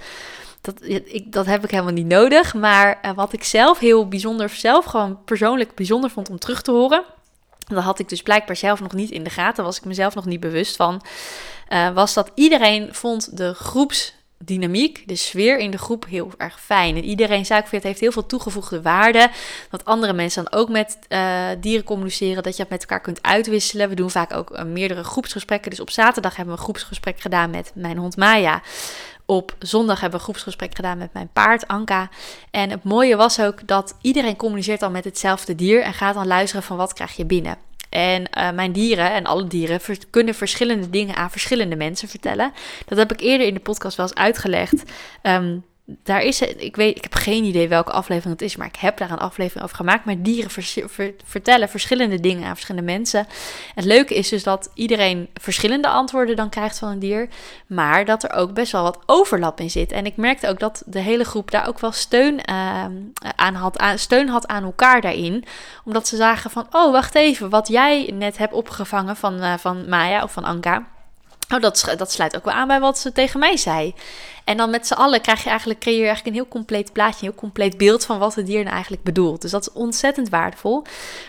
dat, 0.61 0.75
ik, 0.85 1.33
dat 1.33 1.47
heb 1.47 1.65
ik 1.65 1.71
helemaal 1.71 1.93
niet 1.93 2.07
nodig. 2.07 2.55
Maar 2.55 2.99
uh, 3.05 3.11
wat 3.15 3.33
ik 3.33 3.45
zelf 3.45 3.79
heel 3.79 4.09
bijzonder, 4.09 4.49
zelf 4.49 4.85
gewoon 4.85 5.25
persoonlijk 5.25 5.75
bijzonder 5.75 6.11
vond 6.11 6.31
om 6.31 6.39
terug 6.39 6.63
te 6.63 6.71
horen. 6.71 7.05
Dat 7.67 7.83
had 7.83 7.99
ik 7.99 8.09
dus 8.09 8.23
blijkbaar 8.23 8.57
zelf 8.57 8.81
nog 8.81 8.93
niet 8.93 9.11
in 9.11 9.25
de 9.25 9.31
gaten. 9.31 9.65
Was 9.65 9.77
ik 9.77 9.85
mezelf 9.85 10.15
nog 10.15 10.25
niet 10.25 10.41
bewust 10.41 10.77
van. 10.77 11.03
Uh, 11.69 11.91
was 11.91 12.15
dat 12.15 12.31
iedereen 12.35 12.95
vond 12.95 13.37
de 13.37 13.55
groeps 13.55 14.15
dynamiek, 14.39 15.03
de 15.09 15.17
sfeer 15.17 15.59
in 15.59 15.71
de 15.71 15.79
groep 15.79 16.07
heel 16.09 16.31
erg 16.37 16.61
fijn. 16.61 16.97
En 16.97 17.05
iedereen 17.05 17.47
zei 17.47 17.61
ook, 17.61 17.71
het 17.71 17.83
heeft 17.83 18.01
heel 18.01 18.13
veel 18.13 18.27
toegevoegde 18.27 18.83
waarde. 18.83 19.31
Dat 19.71 19.85
andere 19.85 20.13
mensen 20.13 20.45
dan 20.45 20.61
ook 20.61 20.69
met 20.69 20.99
uh, 21.09 21.49
dieren 21.61 21.85
communiceren, 21.85 22.43
dat 22.43 22.57
je 22.57 22.63
het 22.63 22.71
met 22.71 22.81
elkaar 22.81 23.01
kunt 23.01 23.23
uitwisselen. 23.23 23.89
We 23.89 23.95
doen 23.95 24.11
vaak 24.11 24.33
ook 24.33 24.51
uh, 24.51 24.63
meerdere 24.63 25.05
groepsgesprekken. 25.05 25.71
Dus 25.71 25.81
op 25.81 25.91
zaterdag 25.91 26.37
hebben 26.37 26.55
we 26.55 26.61
een 26.61 26.67
groepsgesprek 26.67 27.21
gedaan 27.21 27.51
met 27.51 27.73
mijn 27.75 27.99
hond 27.99 28.17
Maya. 28.17 28.63
Op 29.27 29.55
zondag 29.59 30.01
hebben 30.01 30.11
we 30.11 30.27
een 30.27 30.33
groepsgesprek 30.33 30.75
gedaan 30.75 30.99
met 30.99 31.13
mijn 31.13 31.29
paard 31.33 31.69
Anka. 31.69 32.09
En 32.51 32.71
het 32.71 32.85
mooie 32.85 33.17
was 33.17 33.41
ook 33.41 33.67
dat 33.67 33.97
iedereen 34.01 34.37
communiceert 34.37 34.83
al 34.83 34.91
met 34.91 35.05
hetzelfde 35.05 35.55
dier 35.55 35.83
en 35.83 35.95
gaat 35.95 36.15
dan 36.15 36.27
luisteren 36.27 36.63
van 36.63 36.77
wat 36.77 36.93
krijg 36.93 37.17
je 37.17 37.25
binnen. 37.25 37.57
En 37.89 38.23
uh, 38.39 38.51
mijn 38.51 38.73
dieren 38.73 39.13
en 39.13 39.25
alle 39.25 39.47
dieren 39.47 39.81
kunnen 40.11 40.35
verschillende 40.35 40.91
dingen 40.91 41.17
aan 41.17 41.31
verschillende 41.31 41.77
mensen 41.77 42.09
vertellen. 42.09 42.53
Dat 42.87 42.99
heb 42.99 43.13
ik 43.13 43.21
eerder 43.21 43.47
in 43.47 43.55
de 43.55 43.61
podcast 43.61 43.97
wel 43.97 44.07
eens 44.07 44.15
uitgelegd. 44.15 44.83
Um, 45.23 45.65
daar 45.89 46.23
is 46.23 46.41
ik 46.41 46.77
weet, 46.77 46.97
ik 46.97 47.03
heb 47.03 47.15
geen 47.15 47.45
idee 47.45 47.69
welke 47.69 47.93
aflevering 47.93 48.33
het 48.33 48.49
is, 48.49 48.57
maar 48.57 48.67
ik 48.67 48.77
heb 48.77 48.97
daar 48.99 49.11
een 49.11 49.19
aflevering 49.19 49.65
over 49.65 49.77
gemaakt. 49.77 50.05
Maar 50.05 50.23
dieren 50.23 50.51
vertellen 51.25 51.69
verschillende 51.69 52.21
dingen 52.21 52.45
aan 52.49 52.55
verschillende 52.55 52.93
mensen. 52.93 53.27
Het 53.75 53.85
leuke 53.85 54.15
is 54.15 54.29
dus 54.29 54.43
dat 54.43 54.71
iedereen 54.75 55.29
verschillende 55.35 55.89
antwoorden 55.89 56.37
dan 56.37 56.49
krijgt 56.49 56.79
van 56.79 56.89
een 56.89 56.99
dier, 56.99 57.29
maar 57.67 58.05
dat 58.05 58.23
er 58.23 58.33
ook 58.33 58.53
best 58.53 58.73
wel 58.73 58.83
wat 58.83 58.99
overlap 59.07 59.61
in 59.61 59.71
zit. 59.71 59.93
En 59.93 60.07
ik 60.07 60.17
merkte 60.17 60.49
ook 60.49 60.61
dat 60.61 60.83
de 60.87 61.01
hele 61.01 61.25
groep 61.25 61.51
daar 61.51 61.69
ook 61.69 61.79
wel 61.79 61.93
steun 61.93 62.41
uh, 62.51 62.85
aan 63.37 63.55
had, 63.55 63.79
aan, 63.79 63.99
steun 63.99 64.29
had 64.29 64.47
aan 64.47 64.65
elkaar 64.65 65.01
daarin, 65.01 65.45
omdat 65.85 66.09
ze 66.09 66.17
zagen 66.17 66.51
van, 66.51 66.67
oh 66.71 66.93
wacht 66.93 67.15
even, 67.15 67.51
wat 67.51 67.69
jij 67.69 68.11
net 68.15 68.39
hebt 68.39 68.53
opgevangen 68.53 69.17
van, 69.17 69.35
uh, 69.35 69.55
van 69.59 69.89
Maya 69.89 70.23
of 70.23 70.33
van 70.33 70.45
Anka. 70.45 70.87
Oh, 71.55 71.61
dat, 71.61 71.95
dat 71.97 72.13
sluit 72.13 72.37
ook 72.37 72.45
wel 72.45 72.55
aan 72.55 72.69
bij 72.69 72.81
wat 72.81 72.99
ze 72.99 73.13
tegen 73.13 73.41
mij 73.41 73.57
zei. 73.57 73.95
En 74.45 74.57
dan 74.57 74.71
met 74.71 74.87
z'n 74.87 74.95
allen 74.95 75.21
krijg 75.21 75.43
je 75.43 75.49
eigenlijk, 75.49 75.81
creëer 75.81 75.99
je 75.99 76.05
eigenlijk 76.05 76.37
een 76.37 76.43
heel 76.43 76.51
compleet 76.53 76.93
plaatje, 76.93 77.27
een 77.27 77.33
heel 77.33 77.41
compleet 77.41 77.77
beeld 77.77 78.05
van 78.05 78.19
wat 78.19 78.35
het 78.35 78.47
dier 78.47 78.63
nou 78.63 78.75
eigenlijk 78.75 79.03
bedoelt. 79.03 79.43
Dus 79.43 79.51
dat 79.51 79.61
is 79.61 79.73
ontzettend 79.73 80.29
waardevol. 80.29 80.85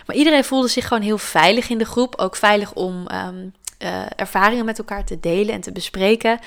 Maar 0.06 0.16
iedereen 0.16 0.44
voelde 0.44 0.68
zich 0.68 0.86
gewoon 0.86 1.02
heel 1.02 1.18
veilig 1.18 1.68
in 1.68 1.78
de 1.78 1.84
groep. 1.84 2.14
Ook 2.16 2.36
veilig 2.36 2.72
om 2.72 3.06
um, 3.12 3.52
uh, 3.78 4.02
ervaringen 4.16 4.64
met 4.64 4.78
elkaar 4.78 5.04
te 5.04 5.20
delen 5.20 5.54
en 5.54 5.60
te 5.60 5.72
bespreken. 5.72 6.40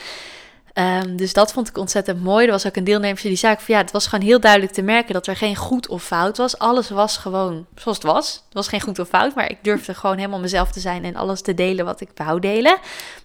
Um, 0.74 1.16
dus 1.18 1.34
dat 1.34 1.54
vond 1.54 1.68
ik 1.68 1.78
ontzettend 1.78 2.24
mooi. 2.24 2.46
Er 2.46 2.52
was 2.52 2.68
ook 2.68 2.76
een 2.76 2.84
deelnemer 2.84 3.22
die 3.22 3.36
zei 3.36 3.56
van 3.56 3.76
ja, 3.76 3.82
het 3.82 3.92
was 3.92 4.08
gewoon 4.08 4.26
heel 4.26 4.40
duidelijk 4.40 4.72
te 4.72 4.82
merken 4.82 5.14
dat 5.14 5.28
er 5.28 5.36
geen 5.36 5.56
goed 5.56 5.88
of 5.88 6.04
fout 6.04 6.38
was. 6.38 6.58
Alles 6.58 6.90
was 6.90 7.18
gewoon 7.18 7.66
zoals 7.76 7.98
het 7.98 8.06
was. 8.06 8.34
Het 8.34 8.54
was 8.54 8.68
geen 8.68 8.82
goed 8.82 9.00
of 9.00 9.08
fout, 9.08 9.36
maar 9.36 9.50
ik 9.50 9.58
durfde 9.62 9.94
gewoon 9.94 10.18
helemaal 10.18 10.40
mezelf 10.40 10.72
te 10.72 10.80
zijn 10.80 11.04
en 11.04 11.16
alles 11.16 11.42
te 11.42 11.54
delen 11.54 11.86
wat 11.86 12.02
ik 12.02 12.10
wou 12.16 12.40
delen. 12.40 12.78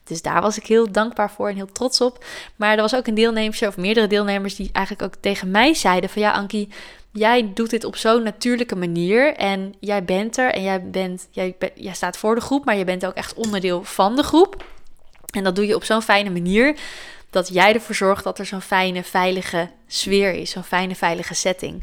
Dus 0.05 0.23
daar 0.23 0.41
was 0.41 0.57
ik 0.59 0.67
heel 0.67 0.93
dankbaar 0.93 1.31
voor 1.31 1.49
en 1.49 1.55
heel 1.57 1.73
trots 1.73 2.00
op. 2.00 2.25
Maar 2.57 2.75
er 2.75 2.81
was 2.81 2.97
ook 2.97 3.07
een 3.07 3.15
deelnemer 3.15 3.69
of 3.69 3.76
meerdere 3.76 4.07
deelnemers 4.07 4.57
die 4.57 4.71
eigenlijk 4.73 5.15
ook 5.15 5.23
tegen 5.23 5.50
mij 5.50 5.75
zeiden 5.75 6.11
van 6.11 6.23
ja, 6.23 6.33
Ankie, 6.33 6.69
jij 7.12 7.50
doet 7.55 7.71
dit 7.71 7.85
op 7.85 7.97
zo'n 7.97 8.23
natuurlijke 8.23 8.76
manier 8.76 9.35
en 9.35 9.75
jij 9.81 10.05
bent 10.05 10.37
er 10.37 10.53
en 10.53 10.62
jij, 10.62 10.91
bent, 10.91 11.29
jij 11.75 11.95
staat 11.95 12.17
voor 12.17 12.35
de 12.35 12.41
groep, 12.41 12.65
maar 12.65 12.76
je 12.76 12.85
bent 12.85 13.07
ook 13.07 13.15
echt 13.15 13.35
onderdeel 13.35 13.85
van 13.85 14.17
de 14.17 14.23
groep. 14.23 14.65
En 15.31 15.45
dat 15.45 15.57
doe 15.57 15.67
je 15.67 15.75
op 15.75 15.85
zo'n 15.85 16.03
fijne 16.03 16.31
manier 16.31 16.76
dat 17.37 17.49
jij 17.49 17.75
ervoor 17.75 17.95
zorgt 17.95 18.25
dat 18.25 18.38
er 18.38 18.47
zo'n 18.47 18.61
fijne, 18.61 19.02
veilige 19.02 19.71
sfeer 19.87 20.33
is, 20.33 20.50
zo'n 20.50 20.64
fijne, 20.64 20.95
veilige 20.95 21.35
setting. 21.35 21.83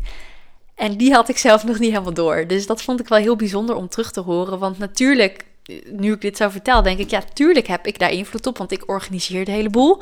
En 0.75 0.97
die 0.97 1.13
had 1.13 1.29
ik 1.29 1.37
zelf 1.37 1.63
nog 1.69 1.79
niet 1.79 1.91
helemaal 1.91 2.13
door. 2.13 2.47
Dus 2.47 2.65
dat 2.65 2.81
vond 2.81 2.99
ik 2.99 3.07
wel 3.07 3.19
heel 3.19 3.35
bijzonder 3.35 3.75
om 3.75 3.89
terug 3.89 4.11
te 4.11 4.19
horen. 4.19 4.59
Want 4.59 4.77
natuurlijk, 4.77 5.45
nu 5.85 6.13
ik 6.13 6.21
dit 6.21 6.37
zo 6.37 6.49
vertel, 6.49 6.81
denk 6.81 6.99
ik, 6.99 7.09
ja, 7.09 7.21
tuurlijk 7.33 7.67
heb 7.67 7.87
ik 7.87 7.99
daar 7.99 8.11
invloed 8.11 8.47
op, 8.47 8.57
want 8.57 8.71
ik 8.71 8.89
organiseer 8.89 9.45
de 9.45 9.51
hele 9.51 9.69
boel. 9.69 10.01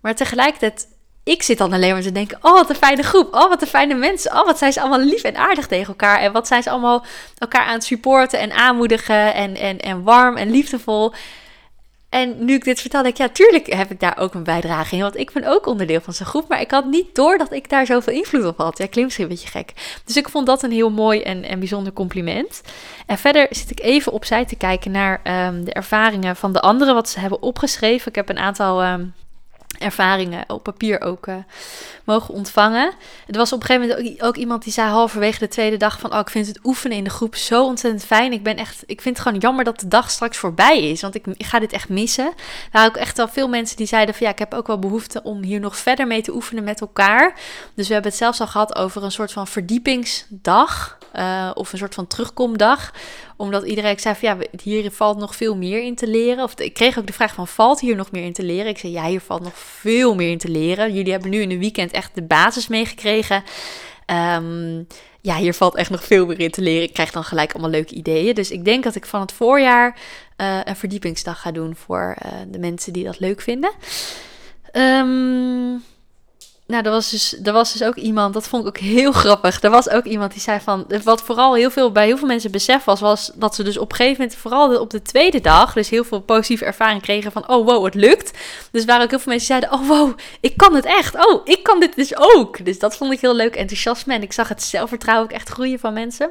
Maar 0.00 0.14
tegelijkertijd, 0.14 0.86
ik 1.24 1.42
zit 1.42 1.58
dan 1.58 1.72
alleen 1.72 1.92
maar 1.92 2.02
te 2.02 2.12
denken: 2.12 2.38
oh, 2.42 2.52
wat 2.52 2.70
een 2.70 2.76
fijne 2.76 3.02
groep. 3.02 3.34
Oh, 3.34 3.48
wat 3.48 3.62
een 3.62 3.68
fijne 3.68 3.94
mensen. 3.94 4.32
Oh, 4.32 4.44
wat 4.44 4.58
zijn 4.58 4.72
ze 4.72 4.80
allemaal 4.80 5.06
lief 5.06 5.22
en 5.22 5.36
aardig 5.36 5.66
tegen 5.66 5.88
elkaar. 5.88 6.20
En 6.20 6.32
wat 6.32 6.46
zijn 6.46 6.62
ze 6.62 6.70
allemaal 6.70 7.04
elkaar 7.38 7.64
aan 7.64 7.74
het 7.74 7.84
supporten 7.84 8.38
en 8.38 8.52
aanmoedigen 8.52 9.34
en, 9.34 9.56
en, 9.56 9.78
en 9.78 10.02
warm 10.02 10.36
en 10.36 10.50
liefdevol. 10.50 11.12
En 12.10 12.44
nu 12.44 12.54
ik 12.54 12.64
dit 12.64 12.80
vertel, 12.80 13.02
denk 13.02 13.14
ik, 13.14 13.20
ja, 13.20 13.28
tuurlijk 13.28 13.72
heb 13.72 13.90
ik 13.90 14.00
daar 14.00 14.18
ook 14.18 14.34
een 14.34 14.42
bijdrage 14.42 14.94
in. 14.94 15.00
Want 15.00 15.16
ik 15.16 15.32
ben 15.32 15.44
ook 15.44 15.66
onderdeel 15.66 16.00
van 16.00 16.12
zo'n 16.12 16.26
groep. 16.26 16.48
Maar 16.48 16.60
ik 16.60 16.70
had 16.70 16.84
niet 16.84 17.14
door 17.14 17.38
dat 17.38 17.52
ik 17.52 17.68
daar 17.68 17.86
zoveel 17.86 18.12
invloed 18.12 18.44
op 18.44 18.56
had. 18.56 18.78
Ja, 18.78 18.86
klinkt 18.86 19.02
misschien 19.02 19.24
een 19.24 19.30
beetje 19.30 19.58
gek. 19.58 20.00
Dus 20.04 20.16
ik 20.16 20.28
vond 20.28 20.46
dat 20.46 20.62
een 20.62 20.72
heel 20.72 20.90
mooi 20.90 21.22
en, 21.22 21.44
en 21.44 21.58
bijzonder 21.58 21.92
compliment. 21.92 22.60
En 23.06 23.18
verder 23.18 23.46
zit 23.50 23.70
ik 23.70 23.80
even 23.80 24.12
opzij 24.12 24.44
te 24.44 24.56
kijken 24.56 24.90
naar 24.90 25.46
um, 25.48 25.64
de 25.64 25.72
ervaringen 25.72 26.36
van 26.36 26.52
de 26.52 26.60
anderen. 26.60 26.94
Wat 26.94 27.08
ze 27.08 27.20
hebben 27.20 27.42
opgeschreven. 27.42 28.08
Ik 28.08 28.14
heb 28.14 28.28
een 28.28 28.38
aantal 28.38 28.84
um, 28.84 29.14
ervaringen 29.78 30.44
op 30.46 30.62
papier 30.62 31.00
ook 31.00 31.26
uh, 31.26 31.34
mogen 32.04 32.34
ontvangen. 32.34 32.92
Er 33.26 33.38
was 33.38 33.52
op 33.52 33.60
een 33.60 33.66
gegeven 33.66 33.96
moment 33.96 34.22
ook, 34.22 34.36
iemand 34.36 34.62
die 34.64 34.72
zei 34.72 34.88
halverwege 34.88 35.38
de 35.38 35.48
tweede 35.48 35.76
dag 35.76 35.98
van... 36.00 36.12
oh, 36.12 36.18
ik 36.18 36.30
vind 36.30 36.46
het 36.46 36.60
oefenen 36.64 36.96
in 36.96 37.04
de 37.04 37.10
groep 37.10 37.36
zo 37.36 37.64
ontzettend 37.64 38.04
fijn. 38.04 38.32
Ik 38.32 38.42
ben 38.42 38.56
echt, 38.56 38.82
ik 38.86 39.00
vind 39.00 39.16
het 39.16 39.26
gewoon 39.26 39.40
jammer 39.40 39.64
dat 39.64 39.80
de 39.80 39.88
dag 39.88 40.10
straks 40.10 40.36
voorbij 40.36 40.90
is. 40.90 41.00
Want 41.00 41.14
ik, 41.14 41.26
ik 41.26 41.46
ga 41.46 41.58
dit 41.58 41.72
echt 41.72 41.88
missen. 41.88 42.26
Er 42.26 42.68
waren 42.72 42.88
ook 42.88 42.96
echt 42.96 43.16
wel 43.16 43.28
veel 43.28 43.48
mensen 43.48 43.76
die 43.76 43.86
zeiden 43.86 44.14
van... 44.14 44.26
ja, 44.26 44.32
ik 44.32 44.38
heb 44.38 44.54
ook 44.54 44.66
wel 44.66 44.78
behoefte 44.78 45.22
om 45.22 45.42
hier 45.42 45.60
nog 45.60 45.76
verder 45.76 46.06
mee 46.06 46.22
te 46.22 46.34
oefenen 46.34 46.64
met 46.64 46.80
elkaar. 46.80 47.34
Dus 47.74 47.86
we 47.86 47.92
hebben 47.92 48.10
het 48.10 48.20
zelfs 48.20 48.40
al 48.40 48.46
gehad 48.46 48.76
over 48.76 49.04
een 49.04 49.12
soort 49.12 49.32
van 49.32 49.46
verdiepingsdag... 49.46 50.98
Uh, 51.16 51.50
of 51.54 51.72
een 51.72 51.78
soort 51.78 51.94
van 51.94 52.06
terugkomdag. 52.06 52.92
Omdat 53.40 53.64
iedereen 53.64 53.98
zei 53.98 54.14
van 54.14 54.28
ja, 54.28 54.46
hier 54.62 54.90
valt 54.90 55.18
nog 55.18 55.36
veel 55.36 55.56
meer 55.56 55.82
in 55.82 55.94
te 55.94 56.06
leren. 56.06 56.44
Of 56.44 56.54
ik 56.54 56.74
kreeg 56.74 56.98
ook 56.98 57.06
de 57.06 57.12
vraag 57.12 57.34
van 57.34 57.46
valt 57.46 57.80
hier 57.80 57.96
nog 57.96 58.10
meer 58.10 58.24
in 58.24 58.32
te 58.32 58.42
leren? 58.42 58.66
Ik 58.66 58.78
zei 58.78 58.92
ja, 58.92 59.06
hier 59.06 59.20
valt 59.20 59.42
nog 59.42 59.58
veel 59.58 60.14
meer 60.14 60.30
in 60.30 60.38
te 60.38 60.48
leren. 60.48 60.94
Jullie 60.94 61.12
hebben 61.12 61.30
nu 61.30 61.40
in 61.40 61.50
een 61.50 61.58
weekend 61.58 61.90
echt 61.90 62.14
de 62.14 62.22
basis 62.22 62.68
meegekregen. 62.68 63.42
Um, 64.06 64.86
ja, 65.20 65.36
hier 65.36 65.54
valt 65.54 65.76
echt 65.76 65.90
nog 65.90 66.04
veel 66.04 66.26
meer 66.26 66.40
in 66.40 66.50
te 66.50 66.62
leren. 66.62 66.82
Ik 66.82 66.92
krijg 66.92 67.10
dan 67.10 67.24
gelijk 67.24 67.52
allemaal 67.52 67.70
leuke 67.70 67.94
ideeën. 67.94 68.34
Dus 68.34 68.50
ik 68.50 68.64
denk 68.64 68.84
dat 68.84 68.94
ik 68.94 69.06
van 69.06 69.20
het 69.20 69.32
voorjaar 69.32 69.96
uh, 70.36 70.60
een 70.64 70.76
verdiepingsdag 70.76 71.40
ga 71.40 71.52
doen 71.52 71.76
voor 71.76 72.16
uh, 72.24 72.32
de 72.48 72.58
mensen 72.58 72.92
die 72.92 73.04
dat 73.04 73.20
leuk 73.20 73.40
vinden. 73.40 73.72
Um, 74.72 75.82
nou, 76.70 76.84
er 76.84 76.90
was, 76.90 77.10
dus, 77.10 77.36
er 77.42 77.52
was 77.52 77.72
dus 77.72 77.82
ook 77.82 77.94
iemand, 77.94 78.34
dat 78.34 78.48
vond 78.48 78.62
ik 78.62 78.68
ook 78.68 78.78
heel 78.78 79.12
grappig. 79.12 79.62
Er 79.62 79.70
was 79.70 79.88
ook 79.88 80.04
iemand 80.04 80.32
die 80.32 80.40
zei 80.40 80.60
van, 80.60 80.86
wat 81.04 81.22
vooral 81.22 81.54
heel 81.54 81.70
veel 81.70 81.92
bij 81.92 82.06
heel 82.06 82.16
veel 82.16 82.26
mensen 82.26 82.50
besef 82.50 82.84
was, 82.84 83.00
was 83.00 83.30
dat 83.34 83.54
ze 83.54 83.62
dus 83.62 83.78
op 83.78 83.90
een 83.90 83.96
gegeven 83.96 84.20
moment, 84.20 84.38
vooral 84.38 84.80
op 84.80 84.90
de 84.90 85.02
tweede 85.02 85.40
dag, 85.40 85.72
dus 85.72 85.90
heel 85.90 86.04
veel 86.04 86.20
positieve 86.20 86.64
ervaring 86.64 87.02
kregen 87.02 87.32
van, 87.32 87.48
oh 87.48 87.66
wow, 87.66 87.84
het 87.84 87.94
lukt. 87.94 88.38
Dus 88.70 88.84
waren 88.84 89.02
ook 89.02 89.10
heel 89.10 89.18
veel 89.18 89.32
mensen 89.32 89.58
die 89.58 89.68
zeiden, 89.68 89.80
oh 89.80 89.98
wow, 89.98 90.18
ik 90.40 90.56
kan 90.56 90.74
het 90.74 90.84
echt. 90.84 91.26
Oh, 91.26 91.40
ik 91.44 91.62
kan 91.62 91.80
dit 91.80 91.94
dus 91.94 92.16
ook. 92.16 92.64
Dus 92.64 92.78
dat 92.78 92.96
vond 92.96 93.12
ik 93.12 93.20
heel 93.20 93.34
leuk, 93.34 93.56
enthousiasme. 93.56 94.14
En 94.14 94.22
ik 94.22 94.32
zag 94.32 94.48
het 94.48 94.62
zelfvertrouwen 94.62 95.26
ook 95.26 95.32
echt 95.32 95.48
groeien 95.48 95.78
van 95.78 95.92
mensen. 95.92 96.30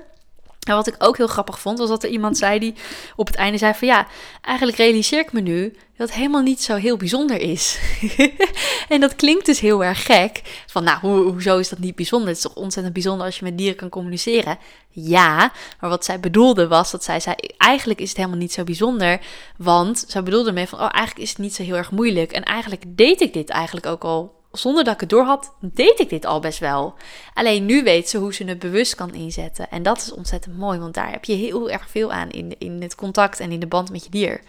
En 0.69 0.75
wat 0.75 0.87
ik 0.87 0.95
ook 0.97 1.17
heel 1.17 1.27
grappig 1.27 1.59
vond, 1.59 1.77
was 1.77 1.89
dat 1.89 2.03
er 2.03 2.09
iemand 2.09 2.37
zei 2.37 2.59
die 2.59 2.73
op 3.15 3.27
het 3.27 3.35
einde 3.35 3.57
zei 3.57 3.73
van 3.73 3.87
ja, 3.87 4.07
eigenlijk 4.41 4.77
realiseer 4.77 5.19
ik 5.19 5.31
me 5.31 5.41
nu 5.41 5.75
dat 5.97 6.07
het 6.07 6.17
helemaal 6.17 6.41
niet 6.41 6.61
zo 6.61 6.75
heel 6.75 6.97
bijzonder 6.97 7.41
is. 7.41 7.79
en 8.89 8.99
dat 8.99 9.15
klinkt 9.15 9.45
dus 9.45 9.59
heel 9.59 9.83
erg 9.83 10.05
gek. 10.05 10.63
Van 10.67 10.83
nou, 10.83 10.99
ho 10.99 11.31
hoezo 11.31 11.57
is 11.57 11.69
dat 11.69 11.79
niet 11.79 11.95
bijzonder? 11.95 12.27
Het 12.27 12.37
is 12.37 12.43
toch 12.43 12.55
ontzettend 12.55 12.93
bijzonder 12.93 13.25
als 13.25 13.39
je 13.39 13.43
met 13.43 13.57
dieren 13.57 13.75
kan 13.75 13.89
communiceren? 13.89 14.57
Ja, 14.89 15.51
maar 15.79 15.89
wat 15.89 16.05
zij 16.05 16.19
bedoelde 16.19 16.67
was 16.67 16.91
dat 16.91 17.03
zij 17.03 17.19
zei, 17.19 17.35
eigenlijk 17.57 18.01
is 18.01 18.07
het 18.07 18.17
helemaal 18.17 18.39
niet 18.39 18.53
zo 18.53 18.63
bijzonder. 18.63 19.19
Want 19.57 20.03
zij 20.07 20.23
bedoelde 20.23 20.51
mee 20.51 20.67
van, 20.67 20.79
oh 20.79 20.89
eigenlijk 20.91 21.19
is 21.19 21.29
het 21.29 21.37
niet 21.37 21.55
zo 21.55 21.63
heel 21.63 21.75
erg 21.75 21.91
moeilijk. 21.91 22.31
En 22.31 22.43
eigenlijk 22.43 22.83
deed 22.87 23.21
ik 23.21 23.33
dit 23.33 23.49
eigenlijk 23.49 23.85
ook 23.85 24.03
al 24.03 24.38
zonder 24.51 24.83
dat 24.83 24.93
ik 24.93 24.99
het 24.99 25.09
door 25.09 25.23
had, 25.23 25.53
deed 25.59 25.99
ik 25.99 26.09
dit 26.09 26.25
al 26.25 26.39
best 26.39 26.59
wel. 26.59 26.93
Alleen 27.33 27.65
nu 27.65 27.83
weet 27.83 28.09
ze 28.09 28.17
hoe 28.17 28.33
ze 28.33 28.43
het 28.43 28.59
bewust 28.59 28.95
kan 28.95 29.13
inzetten. 29.13 29.69
En 29.69 29.83
dat 29.83 29.97
is 29.97 30.13
ontzettend 30.13 30.57
mooi, 30.57 30.79
want 30.79 30.93
daar 30.93 31.11
heb 31.11 31.25
je 31.25 31.33
heel 31.33 31.69
erg 31.69 31.89
veel 31.89 32.11
aan 32.11 32.29
in, 32.29 32.55
in 32.57 32.81
het 32.81 32.95
contact 32.95 33.39
en 33.39 33.51
in 33.51 33.59
de 33.59 33.67
band 33.67 33.91
met 33.91 34.03
je 34.03 34.09
dier. 34.09 34.41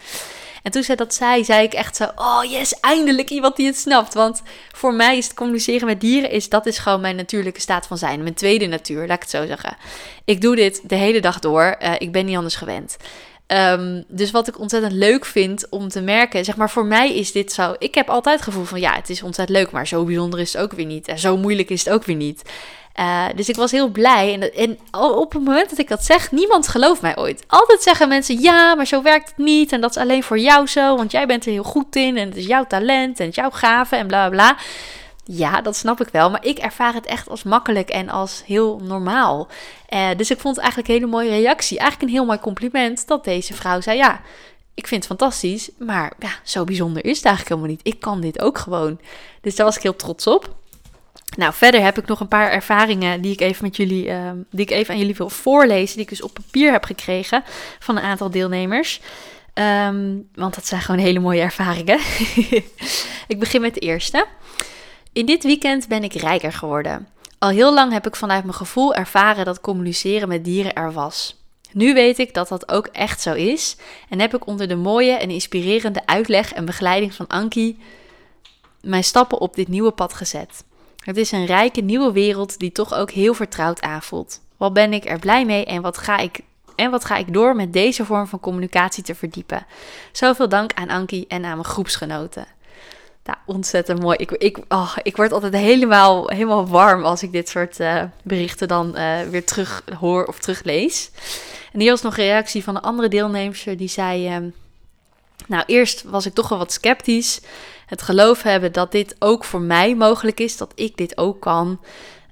En 0.63 0.71
toen 0.71 0.83
zij 0.83 0.95
dat 0.95 1.13
zei, 1.13 1.43
zei 1.43 1.63
ik 1.63 1.73
echt 1.73 1.95
zo, 1.95 2.03
oh 2.15 2.43
yes, 2.43 2.79
eindelijk 2.79 3.29
iemand 3.29 3.55
die 3.55 3.65
het 3.65 3.77
snapt. 3.77 4.13
Want 4.13 4.41
voor 4.71 4.93
mij 4.93 5.17
is 5.17 5.25
het 5.25 5.33
communiceren 5.33 5.87
met 5.87 6.01
dieren, 6.01 6.29
is, 6.29 6.49
dat 6.49 6.65
is 6.65 6.77
gewoon 6.77 7.01
mijn 7.01 7.15
natuurlijke 7.15 7.59
staat 7.59 7.87
van 7.87 7.97
zijn. 7.97 8.21
Mijn 8.21 8.33
tweede 8.33 8.67
natuur, 8.67 9.07
laat 9.07 9.15
ik 9.15 9.21
het 9.21 9.29
zo 9.29 9.45
zeggen. 9.45 9.77
Ik 10.25 10.41
doe 10.41 10.55
dit 10.55 10.89
de 10.89 10.95
hele 10.95 11.21
dag 11.21 11.39
door, 11.39 11.75
uh, 11.81 11.93
ik 11.97 12.11
ben 12.11 12.25
niet 12.25 12.35
anders 12.35 12.55
gewend. 12.55 12.97
Um, 13.47 14.03
dus 14.07 14.31
wat 14.31 14.47
ik 14.47 14.59
ontzettend 14.59 14.93
leuk 14.93 15.25
vind 15.25 15.69
om 15.69 15.87
te 15.87 16.01
merken, 16.01 16.45
zeg 16.45 16.55
maar 16.55 16.69
voor 16.69 16.85
mij 16.85 17.15
is 17.15 17.31
dit 17.31 17.51
zo. 17.51 17.75
Ik 17.79 17.95
heb 17.95 18.09
altijd 18.09 18.35
het 18.35 18.43
gevoel 18.43 18.63
van 18.63 18.79
ja, 18.79 18.95
het 18.95 19.09
is 19.09 19.23
ontzettend 19.23 19.57
leuk, 19.57 19.71
maar 19.71 19.87
zo 19.87 20.03
bijzonder 20.03 20.39
is 20.39 20.53
het 20.53 20.61
ook 20.61 20.71
weer 20.71 20.85
niet. 20.85 21.07
En 21.07 21.19
zo 21.19 21.37
moeilijk 21.37 21.69
is 21.69 21.85
het 21.85 21.93
ook 21.93 22.03
weer 22.03 22.15
niet. 22.15 22.43
Uh, 22.99 23.25
dus 23.35 23.49
ik 23.49 23.55
was 23.55 23.71
heel 23.71 23.87
blij. 23.87 24.33
En, 24.33 24.53
en, 24.53 24.77
op 25.01 25.33
het 25.33 25.43
moment 25.43 25.69
dat 25.69 25.79
ik 25.79 25.87
dat 25.87 26.05
zeg, 26.05 26.31
niemand 26.31 26.67
gelooft 26.67 27.01
mij 27.01 27.17
ooit. 27.17 27.43
Altijd 27.47 27.81
zeggen 27.81 28.07
mensen: 28.07 28.39
ja, 28.39 28.75
maar 28.75 28.87
zo 28.87 29.01
werkt 29.01 29.27
het 29.27 29.37
niet. 29.37 29.71
En 29.71 29.81
dat 29.81 29.89
is 29.89 30.01
alleen 30.01 30.23
voor 30.23 30.39
jou 30.39 30.67
zo, 30.67 30.95
want 30.95 31.11
jij 31.11 31.25
bent 31.25 31.45
er 31.45 31.51
heel 31.51 31.63
goed 31.63 31.95
in. 31.95 32.17
En 32.17 32.27
het 32.27 32.37
is 32.37 32.45
jouw 32.45 32.65
talent 32.67 33.19
en 33.19 33.29
jouw 33.29 33.49
gave 33.49 33.95
en 33.95 34.07
bla 34.07 34.29
bla. 34.29 34.57
Ja, 35.23 35.61
dat 35.61 35.75
snap 35.75 36.01
ik 36.01 36.09
wel. 36.09 36.29
Maar 36.29 36.45
ik 36.45 36.57
ervaar 36.57 36.93
het 36.93 37.05
echt 37.05 37.29
als 37.29 37.43
makkelijk 37.43 37.89
en 37.89 38.09
als 38.09 38.43
heel 38.45 38.79
normaal. 38.83 39.47
Uh, 39.89 40.09
dus 40.17 40.31
ik 40.31 40.39
vond 40.39 40.55
het 40.55 40.63
eigenlijk 40.63 40.87
een 40.93 40.99
hele 40.99 41.11
mooie 41.11 41.29
reactie. 41.29 41.79
Eigenlijk 41.79 42.09
een 42.09 42.17
heel 42.17 42.25
mooi 42.25 42.39
compliment 42.39 43.07
dat 43.07 43.23
deze 43.23 43.53
vrouw 43.53 43.81
zei: 43.81 43.97
Ja, 43.97 44.21
ik 44.73 44.87
vind 44.87 45.07
het 45.07 45.17
fantastisch. 45.17 45.69
Maar 45.77 46.13
ja, 46.19 46.31
zo 46.43 46.63
bijzonder 46.63 47.05
is 47.05 47.17
het 47.17 47.25
eigenlijk 47.25 47.55
helemaal 47.55 47.77
niet. 47.77 47.93
Ik 47.93 47.99
kan 47.99 48.21
dit 48.21 48.41
ook 48.41 48.57
gewoon. 48.57 48.99
Dus 49.41 49.55
daar 49.55 49.65
was 49.65 49.75
ik 49.75 49.83
heel 49.83 49.95
trots 49.95 50.27
op. 50.27 50.55
Nou, 51.37 51.53
verder 51.53 51.81
heb 51.81 51.97
ik 51.97 52.05
nog 52.07 52.19
een 52.19 52.27
paar 52.27 52.51
ervaringen 52.51 53.21
die 53.21 53.31
ik 53.31 53.41
even 53.41 53.63
met 53.63 53.75
jullie, 53.75 54.07
uh, 54.07 54.31
die 54.49 54.65
ik 54.65 54.71
even 54.71 54.93
aan 54.93 54.99
jullie 54.99 55.15
wil 55.15 55.29
voorlezen, 55.29 55.95
die 55.95 56.03
ik 56.03 56.09
dus 56.09 56.21
op 56.21 56.33
papier 56.33 56.71
heb 56.71 56.83
gekregen 56.83 57.43
van 57.79 57.97
een 57.97 58.03
aantal 58.03 58.29
deelnemers. 58.31 59.01
Um, 59.53 60.29
want 60.33 60.55
dat 60.55 60.67
zijn 60.67 60.81
gewoon 60.81 61.01
hele 61.01 61.19
mooie 61.19 61.41
ervaringen. 61.41 61.99
ik 63.27 63.39
begin 63.39 63.61
met 63.61 63.73
de 63.73 63.79
eerste. 63.79 64.25
In 65.13 65.25
dit 65.25 65.43
weekend 65.43 65.87
ben 65.87 66.03
ik 66.03 66.13
rijker 66.13 66.53
geworden. 66.53 67.07
Al 67.39 67.49
heel 67.49 67.73
lang 67.73 67.91
heb 67.91 68.07
ik 68.07 68.15
vanuit 68.15 68.43
mijn 68.43 68.55
gevoel 68.55 68.95
ervaren 68.95 69.45
dat 69.45 69.61
communiceren 69.61 70.27
met 70.27 70.45
dieren 70.45 70.73
er 70.73 70.91
was. 70.91 71.39
Nu 71.71 71.93
weet 71.93 72.19
ik 72.19 72.33
dat 72.33 72.47
dat 72.47 72.71
ook 72.71 72.87
echt 72.87 73.21
zo 73.21 73.33
is 73.33 73.75
en 74.09 74.19
heb 74.19 74.35
ik 74.35 74.47
onder 74.47 74.67
de 74.67 74.75
mooie 74.75 75.11
en 75.11 75.29
inspirerende 75.29 76.05
uitleg 76.05 76.53
en 76.53 76.65
begeleiding 76.65 77.13
van 77.13 77.27
Anki 77.27 77.79
mijn 78.81 79.03
stappen 79.03 79.39
op 79.39 79.55
dit 79.55 79.67
nieuwe 79.67 79.91
pad 79.91 80.13
gezet. 80.13 80.63
Het 81.03 81.17
is 81.17 81.31
een 81.31 81.45
rijke 81.45 81.81
nieuwe 81.81 82.11
wereld 82.11 82.59
die 82.59 82.71
toch 82.71 82.93
ook 82.93 83.11
heel 83.11 83.33
vertrouwd 83.33 83.81
aanvoelt. 83.81 84.41
Wat 84.57 84.73
ben 84.73 84.93
ik 84.93 85.05
er 85.05 85.19
blij 85.19 85.45
mee 85.45 85.65
en 85.65 85.81
wat 85.81 85.97
ga 85.97 86.17
ik, 86.17 86.39
en 86.75 86.91
wat 86.91 87.05
ga 87.05 87.15
ik 87.17 87.33
door 87.33 87.55
met 87.55 87.73
deze 87.73 88.05
vorm 88.05 88.27
van 88.27 88.39
communicatie 88.39 89.03
te 89.03 89.15
verdiepen? 89.15 89.65
Zoveel 90.11 90.49
dank 90.49 90.73
aan 90.73 90.89
Anki 90.89 91.25
en 91.27 91.45
aan 91.45 91.57
mijn 91.57 91.63
groepsgenoten. 91.63 92.47
Nou, 93.23 93.37
ontzettend 93.45 94.01
mooi. 94.01 94.17
Ik, 94.17 94.31
ik, 94.31 94.59
oh, 94.67 94.95
ik 95.03 95.15
word 95.15 95.31
altijd 95.31 95.53
helemaal, 95.53 96.27
helemaal 96.27 96.67
warm 96.67 97.03
als 97.03 97.23
ik 97.23 97.31
dit 97.31 97.49
soort 97.49 97.79
uh, 97.79 98.03
berichten 98.23 98.67
dan 98.67 98.97
uh, 98.97 99.21
weer 99.21 99.45
terug 99.45 99.83
hoor 99.99 100.25
of 100.25 100.39
teruglees. 100.39 101.11
En 101.73 101.79
hier 101.79 101.89
was 101.89 102.01
nog 102.01 102.17
een 102.17 102.23
reactie 102.23 102.63
van 102.63 102.75
een 102.75 102.81
andere 102.81 103.07
deelnemer 103.07 103.77
die 103.77 103.87
zei... 103.87 104.37
Uh, 104.37 104.51
nou, 105.47 105.63
eerst 105.65 106.03
was 106.03 106.25
ik 106.25 106.33
toch 106.33 106.49
wel 106.49 106.57
wat 106.57 106.71
sceptisch 106.71 107.41
het 107.85 108.01
geloof 108.01 108.41
hebben 108.41 108.71
dat 108.71 108.91
dit 108.91 109.15
ook 109.19 109.43
voor 109.43 109.61
mij 109.61 109.95
mogelijk 109.95 110.39
is, 110.39 110.57
dat 110.57 110.71
ik 110.75 110.97
dit 110.97 111.17
ook 111.17 111.41
kan. 111.41 111.79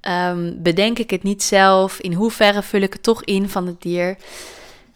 Um, 0.02 0.62
bedenk 0.62 1.00
ik 1.00 1.10
het 1.10 1.24
niet 1.24 1.44
zelf? 1.44 2.00
In 2.00 2.14
hoeverre 2.14 2.62
vul 2.62 2.82
ik 2.82 2.94
het 2.94 3.04
toch 3.04 3.24
in 3.24 3.50
van 3.50 3.68
het 3.68 3.82
dier? 3.82 4.18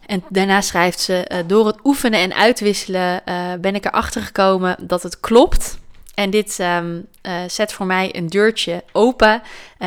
En 0.05 0.23
daarna 0.29 0.61
schrijft 0.61 0.99
ze: 0.99 1.29
uh, 1.31 1.37
Door 1.47 1.67
het 1.67 1.79
oefenen 1.83 2.19
en 2.19 2.33
uitwisselen 2.33 3.21
ben 3.61 3.75
ik 3.75 3.85
erachter 3.85 4.21
gekomen 4.21 4.75
dat 4.81 5.03
het 5.03 5.19
klopt. 5.19 5.81
En 6.13 6.29
dit 6.29 6.59
um, 6.59 7.07
uh, 7.23 7.41
zet 7.47 7.73
voor 7.73 7.85
mij 7.85 8.15
een 8.15 8.27
deurtje 8.27 8.83
open. 8.91 9.41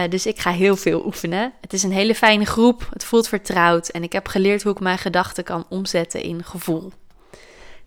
dus 0.08 0.26
ik 0.26 0.38
ga 0.38 0.50
heel 0.50 0.76
veel 0.76 1.04
oefenen. 1.04 1.52
Het 1.60 1.72
is 1.72 1.82
een 1.82 1.92
hele 1.92 2.14
fijne 2.14 2.44
groep. 2.44 2.88
Het 2.92 3.04
voelt 3.04 3.28
vertrouwd. 3.28 3.88
En 3.88 4.02
ik 4.02 4.12
heb 4.12 4.28
geleerd 4.28 4.62
hoe 4.62 4.72
ik 4.72 4.80
mijn 4.80 4.98
gedachten 4.98 5.44
kan 5.44 5.66
omzetten 5.68 6.22
in 6.22 6.44
gevoel. 6.44 6.92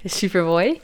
Dus 0.01 0.17
super 0.17 0.43
mooi. 0.43 0.81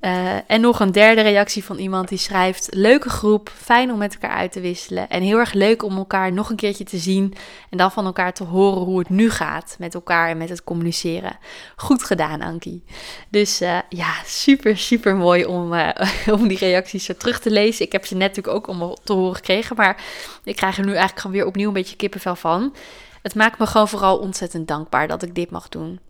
Uh, 0.00 0.50
en 0.50 0.60
nog 0.60 0.80
een 0.80 0.92
derde 0.92 1.20
reactie 1.20 1.64
van 1.64 1.76
iemand 1.76 2.08
die 2.08 2.18
schrijft: 2.18 2.68
Leuke 2.70 3.08
groep, 3.08 3.50
fijn 3.56 3.92
om 3.92 3.98
met 3.98 4.12
elkaar 4.12 4.36
uit 4.36 4.52
te 4.52 4.60
wisselen. 4.60 5.08
En 5.08 5.22
heel 5.22 5.38
erg 5.38 5.52
leuk 5.52 5.82
om 5.82 5.96
elkaar 5.96 6.32
nog 6.32 6.50
een 6.50 6.56
keertje 6.56 6.84
te 6.84 6.98
zien. 6.98 7.34
En 7.70 7.78
dan 7.78 7.92
van 7.92 8.04
elkaar 8.04 8.32
te 8.32 8.44
horen 8.44 8.82
hoe 8.82 8.98
het 8.98 9.08
nu 9.08 9.30
gaat 9.30 9.76
met 9.78 9.94
elkaar 9.94 10.28
en 10.28 10.36
met 10.36 10.48
het 10.48 10.64
communiceren. 10.64 11.38
Goed 11.76 12.02
gedaan, 12.02 12.40
Ankie. 12.40 12.84
Dus 13.28 13.62
uh, 13.62 13.78
ja, 13.88 14.12
super, 14.24 14.76
super 14.76 15.16
mooi 15.16 15.44
om, 15.44 15.72
uh, 15.72 15.88
om 16.38 16.48
die 16.48 16.58
reacties 16.58 17.04
zo 17.04 17.14
terug 17.14 17.40
te 17.40 17.50
lezen. 17.50 17.84
Ik 17.84 17.92
heb 17.92 18.06
ze 18.06 18.16
net 18.16 18.36
natuurlijk 18.36 18.56
ook 18.56 18.66
om 18.66 18.96
te 19.04 19.12
horen 19.12 19.36
gekregen. 19.36 19.76
Maar 19.76 20.02
ik 20.44 20.56
krijg 20.56 20.78
er 20.78 20.84
nu 20.84 20.90
eigenlijk 20.90 21.20
gewoon 21.20 21.36
weer 21.36 21.46
opnieuw 21.46 21.68
een 21.68 21.74
beetje 21.74 21.96
kippenvel 21.96 22.36
van. 22.36 22.74
Het 23.22 23.34
maakt 23.34 23.58
me 23.58 23.66
gewoon 23.66 23.88
vooral 23.88 24.18
ontzettend 24.18 24.68
dankbaar 24.68 25.08
dat 25.08 25.22
ik 25.22 25.34
dit 25.34 25.50
mag 25.50 25.68
doen. 25.68 26.00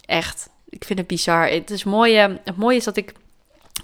Echt. 0.00 0.50
Ik 0.68 0.84
vind 0.84 0.98
het 0.98 1.08
bizar. 1.08 1.48
Het 1.48 1.70
is 1.70 1.84
mooi. 1.84 2.16
Het 2.16 2.56
mooie 2.56 2.76
is 2.76 2.84
dat 2.84 2.96
ik 2.96 3.12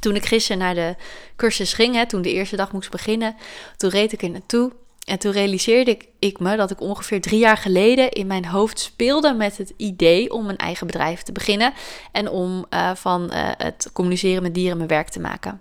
toen 0.00 0.16
ik 0.16 0.26
gisteren 0.26 0.58
naar 0.58 0.74
de 0.74 0.94
cursus 1.36 1.72
ging, 1.72 1.94
hè, 1.94 2.06
toen 2.06 2.22
de 2.22 2.32
eerste 2.32 2.56
dag 2.56 2.72
moest 2.72 2.90
beginnen, 2.90 3.36
toen 3.76 3.90
reed 3.90 4.12
ik 4.12 4.22
er 4.22 4.30
naartoe. 4.30 4.72
En 5.04 5.18
toen 5.18 5.32
realiseerde 5.32 5.98
ik, 6.18 6.38
me 6.38 6.56
dat 6.56 6.70
ik 6.70 6.80
ongeveer 6.80 7.20
drie 7.20 7.38
jaar 7.38 7.56
geleden 7.56 8.10
in 8.10 8.26
mijn 8.26 8.46
hoofd 8.46 8.78
speelde 8.78 9.32
met 9.32 9.56
het 9.56 9.72
idee 9.76 10.32
om 10.32 10.48
een 10.48 10.56
eigen 10.56 10.86
bedrijf 10.86 11.22
te 11.22 11.32
beginnen. 11.32 11.72
En 12.12 12.30
om 12.30 12.66
uh, 12.70 12.94
van 12.94 13.30
uh, 13.32 13.48
het 13.56 13.90
communiceren 13.92 14.42
met 14.42 14.54
dieren 14.54 14.76
mijn 14.76 14.88
werk 14.88 15.08
te 15.08 15.20
maken. 15.20 15.60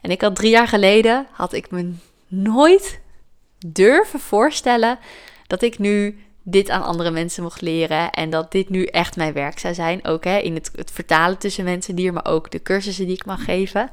En 0.00 0.10
ik 0.10 0.20
had 0.20 0.36
drie 0.36 0.50
jaar 0.50 0.68
geleden, 0.68 1.26
had 1.30 1.52
ik 1.52 1.70
me 1.70 1.92
nooit 2.28 3.00
durven 3.66 4.20
voorstellen 4.20 4.98
dat 5.46 5.62
ik 5.62 5.78
nu 5.78 6.24
dit 6.42 6.70
aan 6.70 6.82
andere 6.82 7.10
mensen 7.10 7.42
mocht 7.42 7.60
leren. 7.60 8.10
En 8.10 8.30
dat 8.30 8.52
dit 8.52 8.68
nu 8.68 8.84
echt 8.84 9.16
mijn 9.16 9.32
werk 9.32 9.58
zou 9.58 9.74
zijn. 9.74 10.04
Ook 10.04 10.24
hè, 10.24 10.38
in 10.38 10.54
het, 10.54 10.70
het 10.74 10.90
vertalen 10.90 11.38
tussen 11.38 11.64
mensen 11.64 11.94
die 11.94 12.06
er, 12.06 12.12
maar 12.12 12.26
ook 12.26 12.50
de 12.50 12.62
cursussen 12.62 13.06
die 13.06 13.14
ik 13.14 13.24
mag 13.24 13.44
geven. 13.44 13.90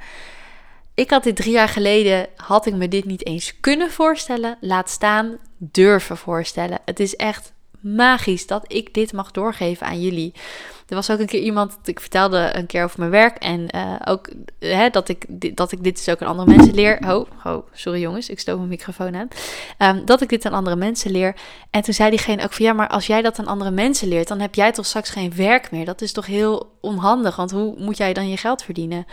Ik 0.94 1.10
had 1.10 1.24
dit 1.24 1.36
drie 1.36 1.52
jaar 1.52 1.70
geleden, 1.70 2.28
had 2.36 2.66
ik 2.66 2.74
me 2.74 2.88
dit 2.88 3.06
niet 3.06 3.26
eens 3.26 3.60
kunnen 3.60 3.92
voorstellen. 3.92 4.58
Laat 4.62 4.90
staan, 4.90 5.38
durven 5.58 6.18
voorstellen. 6.18 6.80
Het 6.86 7.00
is 7.00 7.16
echt 7.16 7.54
magisch 7.80 8.48
dat 8.48 8.64
ik 8.68 8.94
dit 8.94 9.14
mag 9.14 9.32
doorgeven 9.32 9.88
aan 9.88 10.02
jullie. 10.02 10.34
Er 10.90 10.96
was 10.96 11.12
ook 11.12 11.20
een 11.20 11.26
keer 11.26 11.42
iemand, 11.42 11.78
ik 11.84 12.00
vertelde 12.00 12.50
een 12.54 12.66
keer 12.66 12.84
over 12.84 13.00
mijn 13.00 13.12
werk 13.12 13.38
en 13.38 13.68
uh, 13.76 13.96
ook 14.06 14.30
hè, 14.60 14.90
dat, 14.90 15.10
ik, 15.10 15.26
dat 15.58 15.72
ik 15.72 15.84
dit 15.84 15.96
dus 15.96 16.10
ook 16.10 16.22
aan 16.22 16.28
andere 16.28 16.50
mensen 16.56 16.74
leer. 16.74 17.00
Oh, 17.08 17.26
oh 17.44 17.68
sorry 17.74 18.02
jongens, 18.02 18.30
ik 18.30 18.40
stoot 18.40 18.58
mijn 18.58 18.70
microfoon 18.70 19.16
aan. 19.16 19.28
Um, 19.96 20.06
dat 20.06 20.22
ik 20.22 20.30
dit 20.30 20.46
aan 20.46 20.54
andere 20.54 20.76
mensen 20.76 21.12
leer. 21.12 21.36
En 21.70 21.82
toen 21.82 21.94
zei 21.94 22.10
diegene 22.10 22.44
ook 22.44 22.54
van 22.54 22.66
ja, 22.66 22.74
maar 22.74 22.88
als 22.88 23.08
jij 23.08 23.22
dat 23.22 23.40
aan 23.40 23.48
andere 23.48 23.72
mensen 23.72 24.08
leert, 24.08 24.28
dan 24.28 24.40
heb 24.40 24.56
jij 24.56 24.72
toch 24.72 24.86
straks 24.86 25.10
geen 25.10 25.36
werk 25.36 25.72
meer. 25.72 25.86
Dat 25.86 26.02
is 26.02 26.12
toch 26.12 26.26
heel 26.26 26.78
onhandig, 26.82 27.36
want 27.36 27.52
hoe 27.52 27.76
moet 27.78 27.98
jij 27.98 28.14
dan 28.14 28.30
je 28.30 28.38
geld 28.38 28.64
verdienen? 28.64 29.06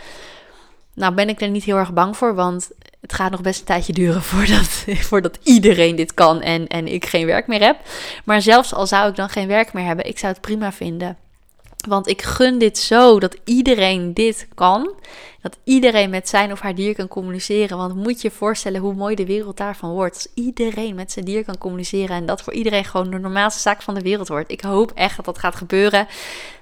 Nou 0.93 1.13
ben 1.13 1.29
ik 1.29 1.41
er 1.41 1.49
niet 1.49 1.63
heel 1.63 1.77
erg 1.77 1.93
bang 1.93 2.17
voor, 2.17 2.35
want 2.35 2.69
het 3.01 3.13
gaat 3.13 3.31
nog 3.31 3.41
best 3.41 3.59
een 3.59 3.65
tijdje 3.65 3.93
duren 3.93 4.21
voordat, 4.31 4.85
voordat 4.87 5.39
iedereen 5.43 5.95
dit 5.95 6.13
kan 6.13 6.41
en, 6.41 6.67
en 6.67 6.87
ik 6.87 7.05
geen 7.05 7.25
werk 7.25 7.47
meer 7.47 7.61
heb. 7.61 7.77
Maar 8.25 8.41
zelfs 8.41 8.73
al 8.73 8.87
zou 8.87 9.09
ik 9.09 9.15
dan 9.15 9.29
geen 9.29 9.47
werk 9.47 9.73
meer 9.73 9.85
hebben, 9.85 10.05
ik 10.05 10.19
zou 10.19 10.33
het 10.33 10.41
prima 10.41 10.71
vinden. 10.71 11.17
Want 11.87 12.07
ik 12.07 12.21
gun 12.21 12.57
dit 12.57 12.77
zo 12.77 13.19
dat 13.19 13.37
iedereen 13.43 14.13
dit 14.13 14.47
kan. 14.55 14.93
Dat 15.41 15.57
iedereen 15.63 16.09
met 16.09 16.29
zijn 16.29 16.51
of 16.51 16.59
haar 16.59 16.75
dier 16.75 16.95
kan 16.95 17.07
communiceren. 17.07 17.77
Want 17.77 17.95
moet 17.95 18.21
je 18.21 18.27
je 18.27 18.33
voorstellen 18.33 18.81
hoe 18.81 18.93
mooi 18.93 19.15
de 19.15 19.25
wereld 19.25 19.57
daarvan 19.57 19.91
wordt. 19.91 20.15
Als 20.15 20.27
iedereen 20.33 20.95
met 20.95 21.11
zijn 21.11 21.25
dier 21.25 21.45
kan 21.45 21.57
communiceren. 21.57 22.15
En 22.15 22.25
dat 22.25 22.41
voor 22.41 22.53
iedereen 22.53 22.85
gewoon 22.85 23.11
de 23.11 23.19
normaalste 23.19 23.61
zaak 23.61 23.81
van 23.81 23.93
de 23.93 24.01
wereld 24.01 24.27
wordt. 24.27 24.51
Ik 24.51 24.61
hoop 24.61 24.91
echt 24.91 25.15
dat 25.15 25.25
dat 25.25 25.37
gaat 25.37 25.55
gebeuren. 25.55 26.07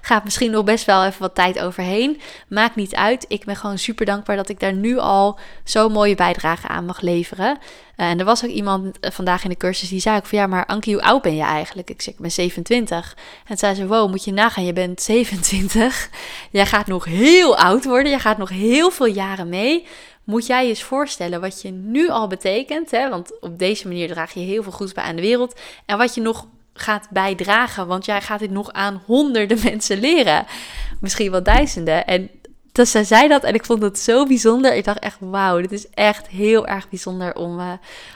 Gaat 0.00 0.24
misschien 0.24 0.50
nog 0.50 0.64
best 0.64 0.84
wel 0.84 1.04
even 1.04 1.20
wat 1.20 1.34
tijd 1.34 1.58
overheen. 1.60 2.20
Maakt 2.48 2.76
niet 2.76 2.94
uit. 2.94 3.24
Ik 3.28 3.44
ben 3.44 3.56
gewoon 3.56 3.78
super 3.78 4.06
dankbaar 4.06 4.36
dat 4.36 4.48
ik 4.48 4.60
daar 4.60 4.74
nu 4.74 4.98
al 4.98 5.38
zo'n 5.64 5.92
mooie 5.92 6.14
bijdrage 6.14 6.68
aan 6.68 6.84
mag 6.84 7.00
leveren. 7.00 7.58
Uh, 7.96 8.10
en 8.10 8.18
er 8.18 8.24
was 8.24 8.44
ook 8.44 8.50
iemand 8.50 8.84
uh, 8.84 9.10
vandaag 9.10 9.44
in 9.44 9.50
de 9.50 9.56
cursus 9.56 9.88
die 9.88 10.00
zei 10.00 10.16
ook 10.16 10.26
van 10.26 10.38
ja, 10.38 10.46
maar 10.46 10.66
Ankie, 10.66 10.94
hoe 10.94 11.02
oud 11.02 11.22
ben 11.22 11.36
je 11.36 11.42
eigenlijk? 11.42 11.90
Ik 11.90 12.02
zeg, 12.02 12.14
ik 12.14 12.20
ben 12.20 12.30
27. 12.30 13.16
En 13.46 13.56
zei 13.56 13.74
ze, 13.74 13.86
wow, 13.86 14.10
moet 14.10 14.24
je 14.24 14.32
nagaan, 14.32 14.64
je 14.64 14.72
bent 14.72 15.02
27. 15.12 16.10
Jij 16.50 16.66
gaat 16.66 16.86
nog 16.86 17.04
heel 17.04 17.56
oud 17.56 17.84
worden. 17.84 18.12
Je 18.12 18.18
gaat 18.18 18.38
nog 18.38 18.48
heel 18.48 18.90
veel 18.90 19.06
jaren 19.06 19.48
mee. 19.48 19.86
Moet 20.24 20.46
jij 20.46 20.62
je 20.62 20.68
eens 20.68 20.82
voorstellen 20.82 21.40
wat 21.40 21.62
je 21.62 21.70
nu 21.70 22.08
al 22.08 22.26
betekent. 22.26 22.90
Hè? 22.90 23.08
Want 23.08 23.40
op 23.40 23.58
deze 23.58 23.88
manier 23.88 24.08
draag 24.08 24.34
je 24.34 24.40
heel 24.40 24.62
veel 24.62 24.72
goeds 24.72 24.92
bij 24.92 25.04
aan 25.04 25.16
de 25.16 25.22
wereld. 25.22 25.60
En 25.86 25.98
wat 25.98 26.14
je 26.14 26.20
nog 26.20 26.46
gaat 26.72 27.06
bijdragen. 27.10 27.86
Want 27.86 28.04
jij 28.04 28.20
gaat 28.20 28.38
dit 28.38 28.50
nog 28.50 28.72
aan 28.72 29.02
honderden 29.06 29.58
mensen 29.70 30.00
leren. 30.00 30.46
Misschien 31.00 31.30
wel 31.30 31.42
duizenden. 31.42 32.06
En 32.06 32.30
dus 32.76 32.90
zij 32.90 33.04
zei 33.04 33.28
dat 33.28 33.42
en 33.42 33.54
ik 33.54 33.64
vond 33.64 33.82
het 33.82 33.98
zo 33.98 34.26
bijzonder. 34.26 34.74
Ik 34.74 34.84
dacht 34.84 34.98
echt, 34.98 35.16
wauw, 35.20 35.60
dit 35.60 35.72
is 35.72 35.90
echt 35.90 36.26
heel 36.26 36.66
erg 36.66 36.88
bijzonder 36.88 37.34
om, 37.34 37.58
uh, 37.58 37.72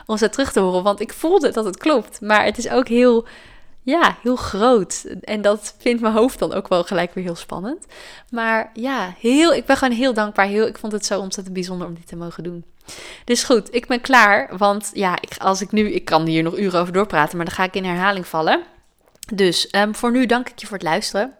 om 0.06 0.16
ze 0.16 0.28
terug 0.28 0.52
te 0.52 0.60
horen. 0.60 0.82
Want 0.82 1.00
ik 1.00 1.12
voelde 1.12 1.50
dat 1.50 1.64
het 1.64 1.76
klopt. 1.76 2.20
Maar 2.20 2.44
het 2.44 2.58
is 2.58 2.68
ook 2.68 2.88
heel 2.88 3.26
ja, 3.82 4.16
heel 4.22 4.36
groot. 4.36 5.04
En 5.20 5.40
dat 5.40 5.74
vindt 5.78 6.02
mijn 6.02 6.14
hoofd 6.14 6.38
dan 6.38 6.52
ook 6.52 6.68
wel 6.68 6.84
gelijk 6.84 7.14
weer 7.14 7.24
heel 7.24 7.36
spannend. 7.36 7.86
Maar 8.30 8.70
ja, 8.74 9.14
heel, 9.18 9.52
ik 9.52 9.66
ben 9.66 9.76
gewoon 9.76 9.96
heel 9.96 10.14
dankbaar. 10.14 10.46
Heel, 10.46 10.66
ik 10.66 10.78
vond 10.78 10.92
het 10.92 11.06
zo 11.06 11.20
ontzettend 11.20 11.54
bijzonder 11.54 11.86
om 11.86 11.94
dit 11.94 12.06
te 12.06 12.16
mogen 12.16 12.42
doen. 12.42 12.64
Dus 13.24 13.42
goed, 13.42 13.74
ik 13.74 13.86
ben 13.86 14.00
klaar. 14.00 14.56
Want 14.56 14.90
ja, 14.92 15.20
ik, 15.20 15.36
als 15.38 15.60
ik 15.60 15.72
nu, 15.72 15.92
ik 15.92 16.04
kan 16.04 16.26
hier 16.26 16.42
nog 16.42 16.58
uren 16.58 16.80
over 16.80 16.92
doorpraten, 16.92 17.36
maar 17.36 17.46
dan 17.46 17.54
ga 17.54 17.64
ik 17.64 17.74
in 17.74 17.84
herhaling 17.84 18.26
vallen. 18.26 18.62
Dus 19.34 19.68
um, 19.72 19.94
voor 19.94 20.10
nu 20.10 20.26
dank 20.26 20.48
ik 20.48 20.58
je 20.58 20.66
voor 20.66 20.76
het 20.76 20.86
luisteren. 20.86 21.34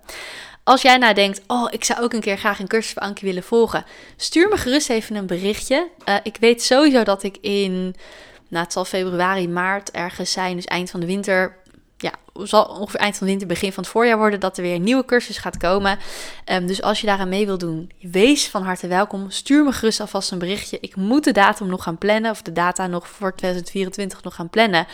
Als 0.64 0.82
jij 0.82 0.96
nou 0.96 1.14
denkt, 1.14 1.40
oh, 1.46 1.66
ik 1.70 1.84
zou 1.84 2.00
ook 2.00 2.12
een 2.12 2.20
keer 2.20 2.38
graag 2.38 2.58
een 2.58 2.68
cursus 2.68 2.92
van 2.92 3.02
Ankie 3.02 3.28
willen 3.28 3.42
volgen, 3.42 3.84
stuur 4.16 4.48
me 4.48 4.56
gerust 4.56 4.90
even 4.90 5.16
een 5.16 5.26
berichtje. 5.26 5.88
Uh, 6.08 6.14
ik 6.22 6.36
weet 6.40 6.62
sowieso 6.62 7.02
dat 7.02 7.22
ik 7.22 7.36
in, 7.40 7.94
nou, 8.48 8.64
het 8.64 8.72
zal 8.72 8.84
februari, 8.84 9.48
maart 9.48 9.90
ergens 9.90 10.32
zijn, 10.32 10.56
dus 10.56 10.64
eind 10.64 10.90
van 10.90 11.00
de 11.00 11.06
winter, 11.06 11.56
ja, 11.96 12.12
zal 12.34 12.64
ongeveer 12.64 13.00
eind 13.00 13.16
van 13.16 13.26
de 13.26 13.32
winter, 13.32 13.48
begin 13.48 13.72
van 13.72 13.82
het 13.82 13.92
voorjaar 13.92 14.18
worden, 14.18 14.40
dat 14.40 14.56
er 14.56 14.62
weer 14.62 14.74
een 14.74 14.82
nieuwe 14.82 15.04
cursus 15.04 15.38
gaat 15.38 15.56
komen. 15.56 15.98
Um, 16.46 16.66
dus 16.66 16.82
als 16.82 17.00
je 17.00 17.06
daaraan 17.06 17.28
mee 17.28 17.46
wil 17.46 17.58
doen, 17.58 17.92
wees 18.00 18.48
van 18.48 18.62
harte 18.62 18.86
welkom. 18.86 19.30
Stuur 19.30 19.64
me 19.64 19.72
gerust 19.72 20.00
alvast 20.00 20.30
een 20.30 20.38
berichtje. 20.38 20.78
Ik 20.80 20.96
moet 20.96 21.24
de 21.24 21.32
datum 21.32 21.66
nog 21.66 21.82
gaan 21.82 21.98
plannen, 21.98 22.30
of 22.30 22.42
de 22.42 22.52
data 22.52 22.86
nog 22.86 23.08
voor 23.08 23.34
2024 23.34 24.22
nog 24.22 24.34
gaan 24.34 24.50
plannen. 24.50 24.86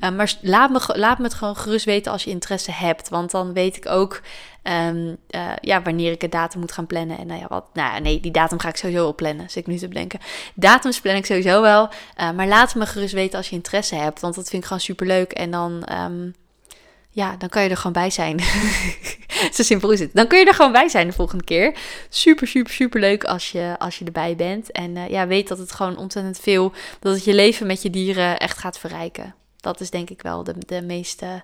Um, 0.00 0.16
maar 0.16 0.34
laat 0.40 0.70
me, 0.70 0.98
laat 0.98 1.18
me 1.18 1.24
het 1.24 1.34
gewoon 1.34 1.56
gerust 1.56 1.84
weten 1.84 2.12
als 2.12 2.24
je 2.24 2.30
interesse 2.30 2.72
hebt, 2.72 3.08
want 3.08 3.30
dan 3.30 3.52
weet 3.52 3.76
ik 3.76 3.88
ook 3.88 4.20
Um, 4.62 5.16
uh, 5.30 5.52
ja, 5.60 5.82
wanneer 5.82 6.12
ik 6.12 6.20
de 6.20 6.28
datum 6.28 6.60
moet 6.60 6.72
gaan 6.72 6.86
plannen. 6.86 7.18
En 7.18 7.26
nou 7.26 7.40
ja, 7.40 7.46
wat. 7.48 7.64
Nou 7.72 8.00
nee, 8.00 8.20
die 8.20 8.30
datum 8.30 8.58
ga 8.58 8.68
ik 8.68 8.76
sowieso 8.76 9.02
wel 9.02 9.14
plannen. 9.14 9.50
Zit 9.50 9.56
ik 9.56 9.66
nu 9.66 9.78
te 9.78 9.88
bedenken. 9.88 10.20
Datums 10.54 11.00
plan 11.00 11.16
ik 11.16 11.26
sowieso 11.26 11.62
wel. 11.62 11.88
Uh, 12.20 12.30
maar 12.30 12.46
laat 12.46 12.74
me 12.74 12.86
gerust 12.86 13.14
weten 13.14 13.38
als 13.38 13.48
je 13.48 13.56
interesse 13.56 13.94
hebt. 13.94 14.20
Want 14.20 14.34
dat 14.34 14.48
vind 14.48 14.62
ik 14.62 14.68
gewoon 14.68 14.82
super 14.82 15.06
leuk. 15.06 15.32
En 15.32 15.50
dan. 15.50 15.88
Um, 15.92 16.34
ja, 17.14 17.36
dan 17.36 17.48
kan 17.48 17.62
je 17.62 17.68
er 17.68 17.76
gewoon 17.76 17.92
bij 17.92 18.10
zijn. 18.10 18.40
Zo 19.56 19.62
simpel 19.62 19.90
is 19.90 20.00
het. 20.00 20.10
Dan 20.12 20.26
kun 20.26 20.38
je 20.38 20.44
er 20.44 20.54
gewoon 20.54 20.72
bij 20.72 20.88
zijn 20.88 21.06
de 21.06 21.12
volgende 21.12 21.44
keer. 21.44 21.78
Super, 22.08 22.46
super, 22.46 22.72
super 22.72 23.00
leuk 23.00 23.24
als 23.24 23.50
je, 23.50 23.74
als 23.78 23.98
je 23.98 24.04
erbij 24.04 24.36
bent. 24.36 24.70
En 24.70 24.96
uh, 24.96 25.08
ja, 25.08 25.26
weet 25.26 25.48
dat 25.48 25.58
het 25.58 25.72
gewoon 25.72 25.96
ontzettend 25.96 26.38
veel, 26.38 26.72
dat 27.00 27.14
het 27.14 27.24
je 27.24 27.34
leven 27.34 27.66
met 27.66 27.82
je 27.82 27.90
dieren 27.90 28.38
echt 28.38 28.58
gaat 28.58 28.78
verrijken. 28.78 29.34
Dat 29.60 29.80
is 29.80 29.90
denk 29.90 30.10
ik 30.10 30.22
wel 30.22 30.44
de, 30.44 30.54
de 30.58 30.82
meeste, 30.82 31.42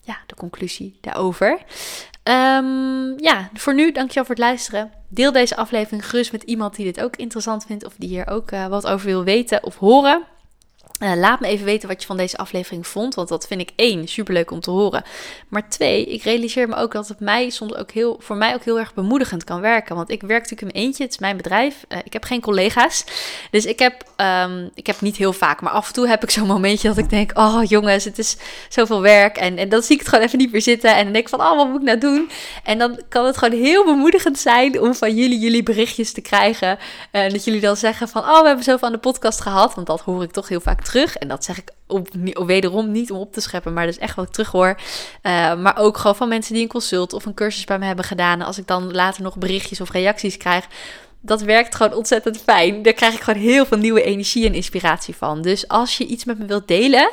ja, 0.00 0.18
de 0.26 0.34
conclusie 0.34 0.98
daarover. 1.00 1.58
Um, 2.28 3.14
ja, 3.18 3.48
voor 3.54 3.74
nu, 3.74 3.92
dankjewel 3.92 4.24
voor 4.24 4.34
het 4.34 4.44
luisteren. 4.44 4.92
Deel 5.08 5.32
deze 5.32 5.56
aflevering 5.56 6.08
gerust 6.08 6.32
met 6.32 6.42
iemand 6.42 6.76
die 6.76 6.84
dit 6.84 7.00
ook 7.00 7.16
interessant 7.16 7.64
vindt 7.66 7.84
of 7.84 7.94
die 7.98 8.08
hier 8.08 8.28
ook 8.28 8.50
uh, 8.50 8.66
wat 8.66 8.86
over 8.86 9.06
wil 9.06 9.24
weten 9.24 9.64
of 9.64 9.76
horen. 9.76 10.24
Uh, 11.02 11.12
laat 11.16 11.40
me 11.40 11.46
even 11.46 11.64
weten 11.64 11.88
wat 11.88 12.00
je 12.00 12.06
van 12.06 12.16
deze 12.16 12.36
aflevering 12.36 12.86
vond. 12.86 13.14
Want 13.14 13.28
dat 13.28 13.46
vind 13.46 13.60
ik 13.60 13.70
één, 13.76 14.08
superleuk 14.08 14.50
om 14.50 14.60
te 14.60 14.70
horen. 14.70 15.02
Maar 15.48 15.68
twee, 15.68 16.06
ik 16.06 16.22
realiseer 16.22 16.68
me 16.68 16.74
ook 16.74 16.92
dat 16.92 17.08
het 17.08 17.20
mij 17.20 17.50
soms 17.50 17.74
ook 17.74 17.90
heel, 17.90 18.16
voor 18.20 18.36
mij 18.36 18.54
ook 18.54 18.64
heel 18.64 18.78
erg 18.78 18.94
bemoedigend 18.94 19.44
kan 19.44 19.60
werken. 19.60 19.96
Want 19.96 20.10
ik 20.10 20.20
werk 20.20 20.42
natuurlijk 20.42 20.76
in 20.76 20.82
eentje. 20.82 21.02
Het 21.02 21.12
is 21.12 21.18
mijn 21.18 21.36
bedrijf. 21.36 21.84
Uh, 21.88 21.98
ik 22.04 22.12
heb 22.12 22.24
geen 22.24 22.40
collega's. 22.40 23.04
Dus 23.50 23.64
ik 23.64 23.78
heb, 23.78 24.04
um, 24.16 24.70
ik 24.74 24.86
heb 24.86 25.00
niet 25.00 25.16
heel 25.16 25.32
vaak. 25.32 25.60
Maar 25.60 25.72
af 25.72 25.86
en 25.86 25.92
toe 25.92 26.08
heb 26.08 26.22
ik 26.22 26.30
zo'n 26.30 26.46
momentje 26.46 26.88
dat 26.88 26.98
ik 26.98 27.10
denk: 27.10 27.38
Oh 27.38 27.64
jongens, 27.64 28.04
het 28.04 28.18
is 28.18 28.36
zoveel 28.68 29.00
werk. 29.00 29.36
En, 29.36 29.58
en 29.58 29.68
dan 29.68 29.82
zie 29.82 29.94
ik 29.94 30.00
het 30.00 30.08
gewoon 30.08 30.24
even 30.24 30.38
niet 30.38 30.52
meer 30.52 30.62
zitten. 30.62 30.90
En 30.96 31.04
dan 31.04 31.12
denk 31.12 31.24
ik 31.24 31.30
van: 31.38 31.40
Oh, 31.40 31.56
wat 31.56 31.68
moet 31.68 31.80
ik 31.80 31.86
nou 31.86 31.98
doen? 31.98 32.30
En 32.64 32.78
dan 32.78 33.00
kan 33.08 33.24
het 33.24 33.36
gewoon 33.36 33.58
heel 33.58 33.84
bemoedigend 33.84 34.38
zijn 34.38 34.80
om 34.80 34.94
van 34.94 35.14
jullie 35.14 35.38
jullie 35.38 35.62
berichtjes 35.62 36.12
te 36.12 36.20
krijgen. 36.20 36.78
En 37.10 37.32
dat 37.32 37.44
jullie 37.44 37.60
dan 37.60 37.76
zeggen 37.76 38.08
van: 38.08 38.22
Oh, 38.22 38.40
we 38.40 38.46
hebben 38.46 38.64
zoveel 38.64 38.86
aan 38.86 38.94
de 38.94 38.98
podcast 38.98 39.40
gehad. 39.40 39.74
Want 39.74 39.86
dat 39.86 40.00
hoor 40.00 40.22
ik 40.22 40.30
toch 40.30 40.48
heel 40.48 40.60
vaak 40.60 40.82
terug. 40.82 40.92
En 40.94 41.28
dat 41.28 41.44
zeg 41.44 41.58
ik 41.58 41.70
op, 41.86 42.08
wederom 42.46 42.90
niet 42.90 43.10
om 43.10 43.18
op 43.18 43.32
te 43.32 43.40
scheppen, 43.40 43.72
maar 43.72 43.84
dat 43.84 43.94
is 43.94 44.00
echt 44.00 44.14
ik 44.18 44.32
terug 44.32 44.50
hoor. 44.50 44.80
Uh, 45.22 45.54
maar 45.54 45.78
ook 45.78 45.96
gewoon 45.96 46.16
van 46.16 46.28
mensen 46.28 46.54
die 46.54 46.62
een 46.62 46.68
consult 46.68 47.12
of 47.12 47.24
een 47.24 47.34
cursus 47.34 47.64
bij 47.64 47.78
me 47.78 47.86
hebben 47.86 48.04
gedaan. 48.04 48.42
Als 48.42 48.58
ik 48.58 48.66
dan 48.66 48.92
later 48.92 49.22
nog 49.22 49.36
berichtjes 49.36 49.80
of 49.80 49.90
reacties 49.90 50.36
krijg, 50.36 50.66
dat 51.20 51.42
werkt 51.42 51.74
gewoon 51.74 51.94
ontzettend 51.94 52.38
fijn. 52.38 52.82
Daar 52.82 52.92
krijg 52.92 53.14
ik 53.14 53.20
gewoon 53.20 53.42
heel 53.42 53.66
veel 53.66 53.78
nieuwe 53.78 54.02
energie 54.02 54.46
en 54.46 54.54
inspiratie 54.54 55.16
van. 55.16 55.42
Dus 55.42 55.68
als 55.68 55.96
je 55.98 56.06
iets 56.06 56.24
met 56.24 56.38
me 56.38 56.44
wilt 56.44 56.68
delen, 56.68 57.12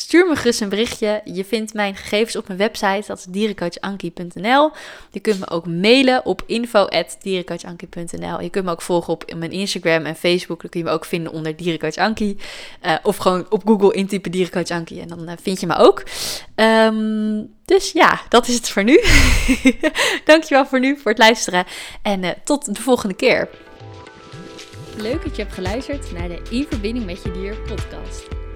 Stuur 0.00 0.26
me 0.26 0.36
gerust 0.36 0.60
een 0.60 0.68
berichtje. 0.68 1.20
Je 1.24 1.44
vindt 1.44 1.74
mijn 1.74 1.96
gegevens 1.96 2.36
op 2.36 2.46
mijn 2.46 2.58
website, 2.58 3.04
dat 3.06 3.18
is 3.18 3.24
dierencoachankie.nl. 3.24 4.70
Je 5.10 5.20
kunt 5.20 5.38
me 5.38 5.48
ook 5.48 5.66
mailen 5.66 6.24
op 6.24 6.42
info.dierencoachankie.nl. 6.46 8.40
Je 8.40 8.50
kunt 8.50 8.64
me 8.64 8.70
ook 8.70 8.82
volgen 8.82 9.12
op 9.12 9.34
mijn 9.36 9.50
Instagram 9.50 10.04
en 10.04 10.16
Facebook. 10.16 10.60
Dan 10.60 10.70
kun 10.70 10.80
je 10.80 10.86
me 10.86 10.92
ook 10.92 11.04
vinden 11.04 11.32
onder 11.32 11.56
Dierencoach 11.56 11.96
Ankie. 11.96 12.36
Uh, 12.86 12.94
of 13.02 13.16
gewoon 13.16 13.46
op 13.48 13.62
Google 13.66 13.92
intypen 13.92 14.30
Dierencoach 14.30 14.70
Ankie 14.70 15.00
en 15.00 15.08
dan 15.08 15.28
uh, 15.28 15.32
vind 15.42 15.60
je 15.60 15.66
me 15.66 15.76
ook. 15.76 16.02
Um, 16.54 17.54
dus 17.64 17.92
ja, 17.92 18.20
dat 18.28 18.48
is 18.48 18.54
het 18.54 18.68
voor 18.68 18.84
nu. 18.84 19.00
Dankjewel 20.24 20.66
voor 20.66 20.80
nu, 20.80 20.96
voor 20.96 21.10
het 21.10 21.20
luisteren. 21.20 21.64
En 22.02 22.22
uh, 22.22 22.30
tot 22.44 22.74
de 22.74 22.82
volgende 22.82 23.14
keer. 23.14 23.48
Leuk 24.96 25.22
dat 25.22 25.36
je 25.36 25.42
hebt 25.42 25.54
geluisterd 25.54 26.12
naar 26.12 26.28
de 26.28 26.42
In 26.50 26.66
Verbinding 26.70 27.06
met 27.06 27.22
Je 27.22 27.30
Dier 27.30 27.56
podcast. 27.56 28.37